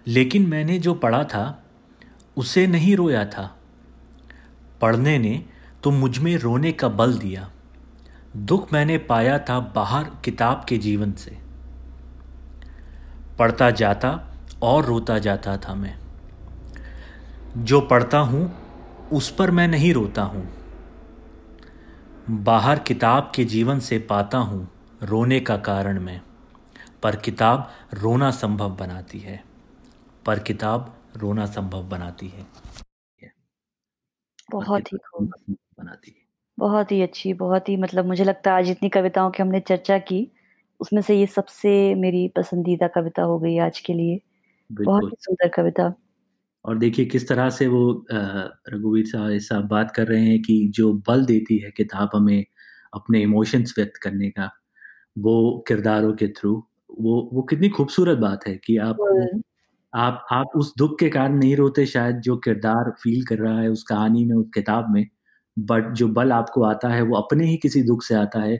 लेकिन 0.07 0.47
मैंने 0.47 0.79
जो 0.79 0.93
पढ़ा 0.93 1.23
था, 1.23 1.63
उसे 2.37 2.67
नहीं 2.67 2.95
रोया 2.95 3.25
था। 3.25 3.57
पढ़ने 4.81 5.19
ने 5.19 5.45
तो 5.83 5.91
मुझमें 5.91 6.37
रोने 6.37 6.71
का 6.71 6.87
बल 6.87 7.17
दिया। 7.17 7.51
दुख 8.37 8.73
मैंने 8.73 8.97
पाया 8.97 9.39
था 9.39 9.59
बाहर 9.59 10.03
किताब 10.03 10.65
के 10.69 10.77
जीवन 10.77 11.11
से। 11.11 11.37
पढ़ता 13.39 13.71
जाता 13.71 14.33
और 14.61 14.85
रोता 14.85 15.19
जाता 15.19 15.57
था 15.57 15.75
मैं। 15.75 15.97
जो 17.57 17.81
पढ़ता 17.81 18.17
हूँ, 18.17 18.55
उस 19.13 19.29
पर 19.29 19.51
मैं 19.51 19.67
नहीं 19.67 19.93
रोता 19.93 20.21
हूँ। 20.21 20.49
बाहर 22.29 22.79
किताब 22.79 23.31
के 23.35 23.45
जीवन 23.45 23.79
से 23.79 23.99
पाता 23.99 24.37
हूँ, 24.37 24.69
रोने 25.03 25.39
का 25.39 25.57
कारण 25.57 25.99
मैं। 25.99 26.21
पर 27.03 27.15
किताब 27.15 27.71
रोना 27.93 28.31
संभव 28.31 28.75
बनाती 28.75 29.19
है। 29.19 29.43
पर 30.25 30.39
किताब 30.39 30.97
रोना 31.17 31.45
संभव 31.45 31.83
बनाती 31.83 32.27
है। 32.27 32.45
बहुत 34.51 34.93
ही 34.93 34.97
खूब। 34.97 35.33
बनाती 35.51 36.11
है। 36.11 36.25
बहुत 36.59 36.91
ही 36.91 37.01
अच्छी, 37.01 37.33
बहुत 37.33 37.69
ही 37.69 37.77
मतलब 37.77 38.05
मुझे 38.05 38.23
लगता 38.23 38.51
है 38.51 38.57
आज 38.57 38.65
जितनी 38.65 38.89
कविताओं 38.89 39.31
की 39.31 39.43
हमने 39.43 39.59
चर्चा 39.59 39.97
की, 39.97 40.31
उसमें 40.79 41.01
से 41.01 41.19
ये 41.19 41.25
सबसे 41.25 41.95
मेरी 41.95 42.27
पसंदीदा 42.27 42.87
कविता 42.87 43.21
हो 43.21 43.39
गई 43.39 43.57
आज 43.57 43.79
के 43.79 43.93
लिए। 43.93 44.19
बहुत 44.71 45.03
ही 45.03 45.15
सुंदर 45.19 45.47
कविता। 45.47 45.93
और 46.65 46.77
देखिए 46.77 47.05
किस 47.05 47.27
तरह 47.27 47.49
से 47.49 47.67
वो 47.67 48.05
रघुवीर 48.69 49.05
सहाय 49.05 49.39
साहब 49.39 49.67
बात 49.67 49.91
कर 49.91 50.07
रहे 50.07 50.21
हैं 50.21 50.41
कि 50.41 50.67
जो 50.75 50.93
बल 50.93 51.25
देती 51.25 51.57
है 51.57 51.71
किताब 51.71 52.09
हमें 52.15 52.45
अपने 52.93 53.21
इमोशंस 53.21 53.75
व्यक्त 53.77 53.97
करने 53.97 54.29
का, 54.29 54.51
वो 55.17 55.65
किरदारों 55.67 56.13
के 56.13 56.27
थ्रू, 56.27 56.67
वो 56.89 57.21
वो 57.33 57.41
कितनी 57.43 57.69
खूबसूरत 57.69 58.17
बात 58.17 58.47
है 58.47 58.55
कि 58.65 58.77
आप 58.79 58.97
आप 59.93 60.25
आप 60.33 60.51
उस 60.57 60.73
दुख 60.77 60.97
के 60.99 61.09
कारण 61.09 61.37
नहीं 61.39 61.55
रोते 61.55 61.85
शायद 61.87 62.19
जो 62.21 62.35
किरदार 62.39 62.91
फ़ील 63.03 63.23
कर 63.25 63.37
रहा 63.39 63.59
है 63.61 63.69
उस 63.69 63.83
कहानी 63.83 64.25
में, 64.25 64.35
उस 64.35 64.47
किताब 64.55 64.91
में, 64.91 65.05
बट 65.57 65.93
जो 65.95 66.07
बल 66.09 66.31
आपको 66.33 66.63
आता 66.65 66.89
है 66.89 67.01
वो 67.03 67.17
अपने 67.17 67.45
ही 67.47 67.57
किसी 67.57 67.81
दुःख 67.83 68.03
से 68.03 68.15
आता 68.15 68.41
है, 68.41 68.59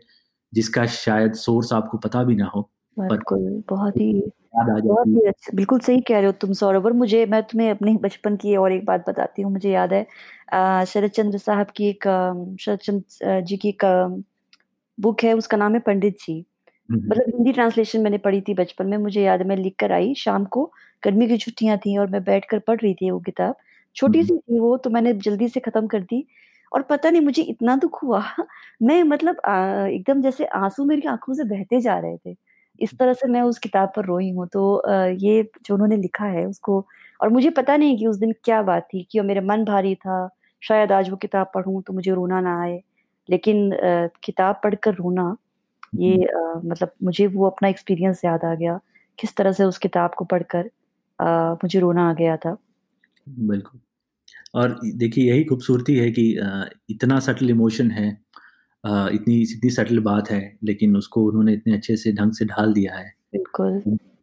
जिसका 0.53 0.85
शायद 0.87 1.33
सोर्स 1.37 1.73
आपको 1.73 1.97
पता 1.99 2.23
भी 2.23 2.35
ना 2.35 2.45
हो। 2.55 2.69
बिल्कुल, 2.97 3.63
बहुत 3.69 3.97
ही 3.97 4.13
बहुत 4.57 5.07
ही। 5.07 5.27
अच्छा 5.27 5.51
बिल्कुल 5.55 5.79
सही 5.79 5.99
कह 6.01 6.17
रहे 6.17 6.25
हो 6.25 6.31
तुम 6.41 6.53
सौरभ। 6.53 6.85
और 6.85 6.93
मुझे 6.95 7.25
मैं 7.27 7.41
तुम्हें 7.43 7.69
अपने 7.71 7.95
बचपन 8.03 8.35
की 8.37 8.55
और 8.57 8.71
एक 8.73 8.85
बात 8.85 9.09
बताती 9.09 9.41
हूँ, 9.41 9.51
मुझे 9.53 9.71
याद 9.71 9.93
है। 9.93 10.05
शरद 10.85 11.11
चंद्र 11.11 11.37
साहब 11.39 11.67
की 11.77 11.89
एक 11.89 12.07
शरद 12.61 12.79
चंद्र 12.79 13.41
जी 13.41 13.57
की 13.57 13.69
एक 13.69 13.85
बुक 14.97 15.23
है, 15.23 15.33
उसका 15.35 15.57
नाम 15.57 15.73
है 15.73 15.79
पंडित 15.81 16.17
जी। 16.21 16.45
हुँ, 16.89 16.99
हुँ। 16.99 17.07
मतलब 17.07 17.23
हिंदी 17.27 17.51
ट्रांसलेशन 17.53 18.01
मैंने 18.01 18.17
पढ़ी 18.19 18.41
थी 18.41 18.53
बचपन 18.55 18.87
में, 18.87 18.97
मुझे 18.97 19.21
याद 19.21 19.41
है 19.41 19.47
मैं 19.47 19.55
लिख 19.57 19.75
कर 19.79 19.91
आई 19.93 20.13
शाम 20.17 20.45
को, 20.47 20.65
गर्मी 21.03 21.27
की 21.27 21.37
छुट्टियाँ 21.37 21.77
थी 21.79 21.97
और 21.97 22.07
मैं 22.09 22.23
बैठ 22.23 22.45
कर 22.45 22.59
पढ़ 22.61 22.79
रही 22.81 22.93
थी 22.95 23.09
वो 23.11 23.19
किताब। 23.21 23.47
हुँ, 23.47 23.53
हुँ। 23.53 23.95
छोटी-सी 23.95 24.37
थी 24.39 24.59
वो, 24.59 24.75
तो 24.77 24.89
मैंने 24.89 25.13
जल्दी 25.19 25.47
से 25.49 25.59
खत्म 25.61 25.87
कर 25.87 26.01
दी 26.03 26.25
और 26.71 26.81
पता 26.83 27.09
नहीं 27.09 27.21
मुझे 27.21 27.41
इतना 27.43 27.75
दुख 27.77 28.01
हुआ, 28.03 28.21
मैं 28.81 29.01
मतलब 29.05 29.35
एकदम 29.89 30.21
जैसे 30.21 30.45
आँसू 30.55 30.85
मेरी 30.85 31.07
आँखों 31.09 31.33
से 31.33 31.43
बहते 31.45 31.79
जा 31.81 31.97
रहे 31.99 32.17
थे। 32.19 32.35
इस 32.79 32.97
तरह 32.97 33.13
से 33.13 33.27
मैं 33.27 33.41
उस 33.43 33.59
किताब 33.59 33.91
पर 33.95 34.05
रोई 34.05 34.29
हूँ, 34.31 34.47
तो 34.47 34.81
ये 35.17 35.43
जो 35.65 35.73
उन्होंने 35.73 35.97
लिखा 35.97 36.25
है 36.27 36.45
उसको 36.45 36.85
और 37.19 37.29
मुझे 37.29 37.49
पता 37.51 37.77
नहीं 37.77 37.97
कि 37.97 38.07
उस 38.07 38.17
दिन 38.17 38.31
क्या 38.43 38.61
बात 38.63 38.87
थी 38.87 39.03
कि 39.11 39.21
मेरा 39.21 39.41
मन 39.43 39.63
भारी 39.65 39.93
था, 39.97 40.29
शायद 40.61 40.91
आज 40.91 41.09
वो 41.09 41.15
किताब 41.17 41.51
पढ़ूँ 41.55 41.81
तो 41.83 41.93
मुझे 41.93 42.11
रोना 42.13 42.39
ना 42.41 42.59
आए। 42.61 42.79
लेकिन 43.29 43.69
किताब 44.23 44.59
पढ़कर 44.63 44.93
रोना, 44.95 45.35
ये 45.93 46.15
हुँ। 46.15 46.25
अ, 46.25 46.61
मतलब 46.65 46.91
मुझे 47.03 47.27
वो 47.29 47.47
अपना 47.47 47.69
एक्सपीरियंस 47.69 48.25
याद 48.25 48.45
आ 48.45 48.53
गया, 48.55 48.79
किस 49.19 49.35
तरह 49.37 49.51
से 49.53 49.63
उस 49.65 49.77
किताब 49.79 50.13
को 50.17 50.25
पढ़कर 50.27 50.69
मुझे 51.63 51.79
रोना 51.81 52.09
आ 52.09 52.13
गया 52.15 52.37
था। 52.37 52.57
बिल्कुल। 53.29 53.79
और 54.55 54.79
देखिए 54.95 55.25
यही 55.25 55.43
खूबसूरती 55.45 55.95
है 55.97 56.09
कि 56.11 56.23
इतना 56.89 57.19
सटल 57.21 57.49
इमोशन 57.51 57.91
है 57.93 58.09
इतनी 58.83 59.35
इतनी 59.43 59.69
सटल 59.71 59.99
बात 60.01 60.29
है, 60.31 60.41
लेकिन 60.63 60.97
उसको 60.97 61.23
उन्होंने 61.25 61.53
इतने 61.53 61.73
अच्छे 61.73 61.95
से 61.97 62.11
ढंग 62.13 62.31
से 62.33 62.45
ढाल 62.47 62.73
दिया 62.73 62.95
है, 62.95 63.11
बिल्कुल। 63.27 63.81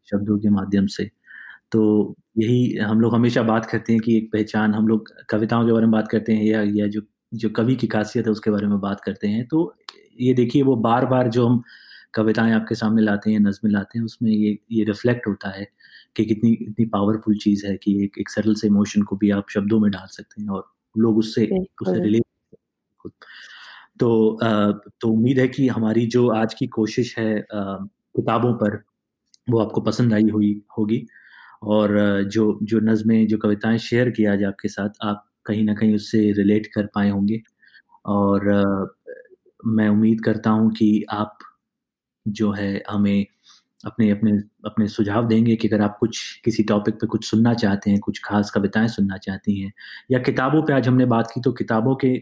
शब्दों 0.08 0.38
के 0.40 0.50
माध्यम 0.50 0.86
से। 0.88 1.10
तो 1.72 1.82
यही 2.38 2.76
हम 2.78 3.00
लोग 3.00 3.14
हमेशा 3.14 3.42
बात 3.44 3.66
करते 3.66 3.92
हैं 3.92 4.02
कि 4.02 4.16
एक 4.18 4.30
पहचान 4.32 4.74
हम 4.74 4.88
लोग 4.88 5.10
कविताओं 5.30 5.66
के 5.66 5.72
बारे 5.72 5.86
में 5.86 5.92
बात 5.92 6.08
करते 6.10 6.34
हैं 6.34 6.44
या 6.44 6.62
या 6.74 6.88
जो 6.88 7.02
जो 7.34 7.50
कवि 7.52 7.76
की 7.76 7.86
ख़ासियत 7.88 8.26
है 8.26 8.32
उसके 8.32 8.50
बारे 8.50 8.68
में 8.68 8.80
बात 8.80 9.00
करते 9.02 9.28
हैं। 9.28 9.46
तो 9.48 9.64
ये 10.20 10.32
देखिए 10.34 10.62
वो 10.62 10.76
बार-बार 10.78 11.28
जो 11.30 11.46
हम 11.48 11.62
कविताएँ 12.14 12.52
आपके 12.54 12.74
सामने 12.74 13.02
लाते 13.02 13.30
हैं, 13.30 13.40
नज़्में 13.40 13.70
लाते 13.72 13.98
हैं, 13.98 14.04
उसमें 14.06 14.30
ये 14.32 14.58
ये 14.72 14.84
रिफ्लेक्ट 14.84 15.26
होता 15.28 15.50
है 15.50 15.66
कि 16.16 16.24
कितनी 16.26 16.54
कितनी 16.56 16.86
पावरफुल 16.88 17.36
चीज़ 17.38 17.66
है 17.66 17.76
कि 17.78 17.94
एक 18.04 18.18
एक 18.20 18.30
सरल 18.30 18.54
से 18.56 18.66
इमोशन 18.68 19.02
को 19.04 19.16
भी 19.16 19.30
आप 19.32 19.50
शब्दों 19.50 19.80
में 19.80 19.90
डाल 19.90 20.06
सकते 20.10 20.42
हैं 20.42 20.48
और 20.50 20.68
लोग 20.94 21.18
उससे 21.18 21.46
उससे 21.82 22.00
रिलेट 22.00 22.24
तो 24.00 24.38
तो 25.02 25.08
उम्मीद 25.10 25.38
है 25.38 25.48
कि 25.48 25.68
हमारी 25.68 26.06
जो 26.08 26.28
आज 26.32 26.54
की 26.54 26.66
कोशिश 26.70 27.16
है 27.18 27.34
किताबों 27.52 28.52
पर, 28.56 28.76
वो 29.48 29.60
आपको 29.60 29.80
पसंद 29.82 30.14
आई 30.14 30.28
हुई 30.30 30.52
होगी 30.78 31.06
और 31.64 31.96
जो 32.32 32.58
जो 32.64 32.80
नज़्में, 32.82 33.26
जो 33.28 33.38
कविताएँ 33.38 33.78
शेयर 33.80 34.10
की 34.12 34.24
आज 34.26 34.44
आपके 34.44 34.68
साथ, 34.68 34.90
आप 35.02 35.26
कहीं 35.46 35.64
ना 35.64 35.74
कहीं 35.74 35.94
उससे 35.96 36.20
रिलेट 36.34 36.66
कर 36.76 36.86
पाए 36.96 37.10
होंगे। 37.10 37.42
और 38.06 38.48
मैं 39.64 39.88
उम्मीद 39.88 40.20
करता 40.24 40.50
हूँ 40.50 40.70
कि 40.72 41.04
आप 41.12 41.38
जो 42.26 42.52
है 42.52 42.72
हमें 42.90 43.26
अपने 43.84 44.10
अपने 44.10 44.32
अपने 44.66 44.88
सुझाव 44.88 45.28
देंगे 45.28 45.56
कि 45.56 45.68
अगर 45.68 45.82
आप 45.82 45.96
कुछ 46.00 46.20
किसी 46.44 46.62
टॉपिक 46.64 46.94
पे 46.96 47.06
कुछ 47.08 47.26
सुनना 47.26 47.54
चाहते 47.54 47.90
हैं, 47.90 48.00
कुछ 48.00 48.20
ख़ास 48.24 48.50
कविताएँ 48.50 48.88
सुनना 48.88 49.18
चाहती 49.18 49.60
हैं 49.60 49.72
या 50.10 50.18
किताबों 50.20 50.62
पे 50.64 50.72
आज 50.72 50.88
हमने 50.88 51.06
बात 51.08 51.30
की 51.34 51.40
तो 51.42 51.52
किताबों 51.54 51.96
के 52.04 52.14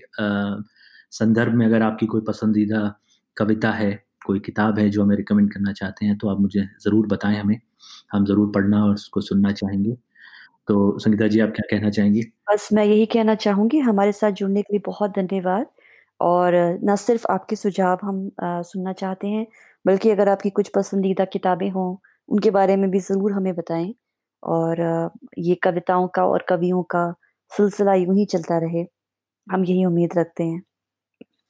संदर्भ 1.13 1.55
में 1.55 1.67
अगर 1.67 1.83
आपकी 1.83 2.07
कोई 2.07 2.21
पसंदीदा 2.29 2.81
कविता 3.37 3.71
है, 3.73 3.93
कोई 4.27 4.41
किताब 4.41 4.79
है 4.79 4.89
जो 4.91 5.03
हमें 5.05 5.17
रिकमेंड 5.17 5.53
करना 5.55 5.73
चाहते 5.73 6.07
हैं, 6.07 6.19
तो 6.19 6.29
आप 6.31 6.41
मुझे 6.41 6.63
ज़रूर 6.85 7.07
बताएँ 7.09 7.39
हमें। 7.39 7.59
हम 8.13 8.25
ज़रूर 8.27 8.53
पढ़ना 8.55 8.85
और 8.85 8.95
उसको 8.95 9.21
सुनना 9.23 9.53
चाहेंगे। 9.53 9.95
तो 10.69 10.99
संगीता 11.01 11.29
जी 11.29 11.41
आप 11.41 11.51
क्या 11.57 11.67
कहना 11.71 11.91
चाहेंगी? 11.91 12.23
बस 12.51 12.69
मैं 12.73 12.85
यही 12.85 13.07
कहना 13.07 13.35
चाहूँगी 13.37 13.79
हमारे 13.81 14.13
साथ 14.13 14.33
जुड़ने 14.33 14.63
के 14.63 14.73
लिए 14.75 14.83
बहुत 14.87 15.11
धन्यवाद 15.17 15.67
और 16.23 16.55
न 16.85 16.97
सिर्फ़ 16.99 17.27
आपके 17.31 17.57
सुझाव 17.57 17.99
हम 18.05 18.31
सुनना 18.65 18.93
चाहते 18.95 19.29
हैं, 19.29 19.47
बल्कि 19.85 20.11
अगर 20.11 20.29
आपकी 20.29 20.51
कुछ 20.53 20.69
पसंदीदा 20.71 21.25
किताबें 21.27 21.69
हों, 21.71 21.97
उनके 22.29 22.51
बारे 22.53 22.77
में 22.77 22.91
भी 22.91 23.01
ज़रूर 23.01 23.33
हमें 23.33 23.55
बताएँ 23.57 23.95
और 24.43 24.81
ये 25.41 25.55
कविताओं 25.65 26.09
का 26.11 26.27
और 26.27 26.45
कवियों 26.49 26.83
का 26.91 27.13
सिलसिला 27.51 27.95
यूँ 27.97 28.17
ही 28.17 28.25
चलता 28.27 28.59
रहे। 28.59 28.87
हम 29.47 29.65
यही 29.67 29.85
उम्मीद 29.85 30.19
रखते 30.19 30.45
हैं। 30.45 30.63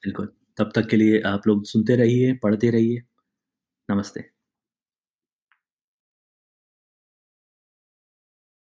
बिल्कुल, 0.03 0.27
तब 0.57 0.71
तक 0.75 0.87
के 0.89 0.97
लिए 0.97 1.21
आप 1.27 1.47
लोग 1.47 1.65
सुनते 1.67 1.95
रहिए, 1.97 2.33
पढ़ते 2.37 2.69
रहिए। 2.71 3.01
नमस्ते। 3.89 4.32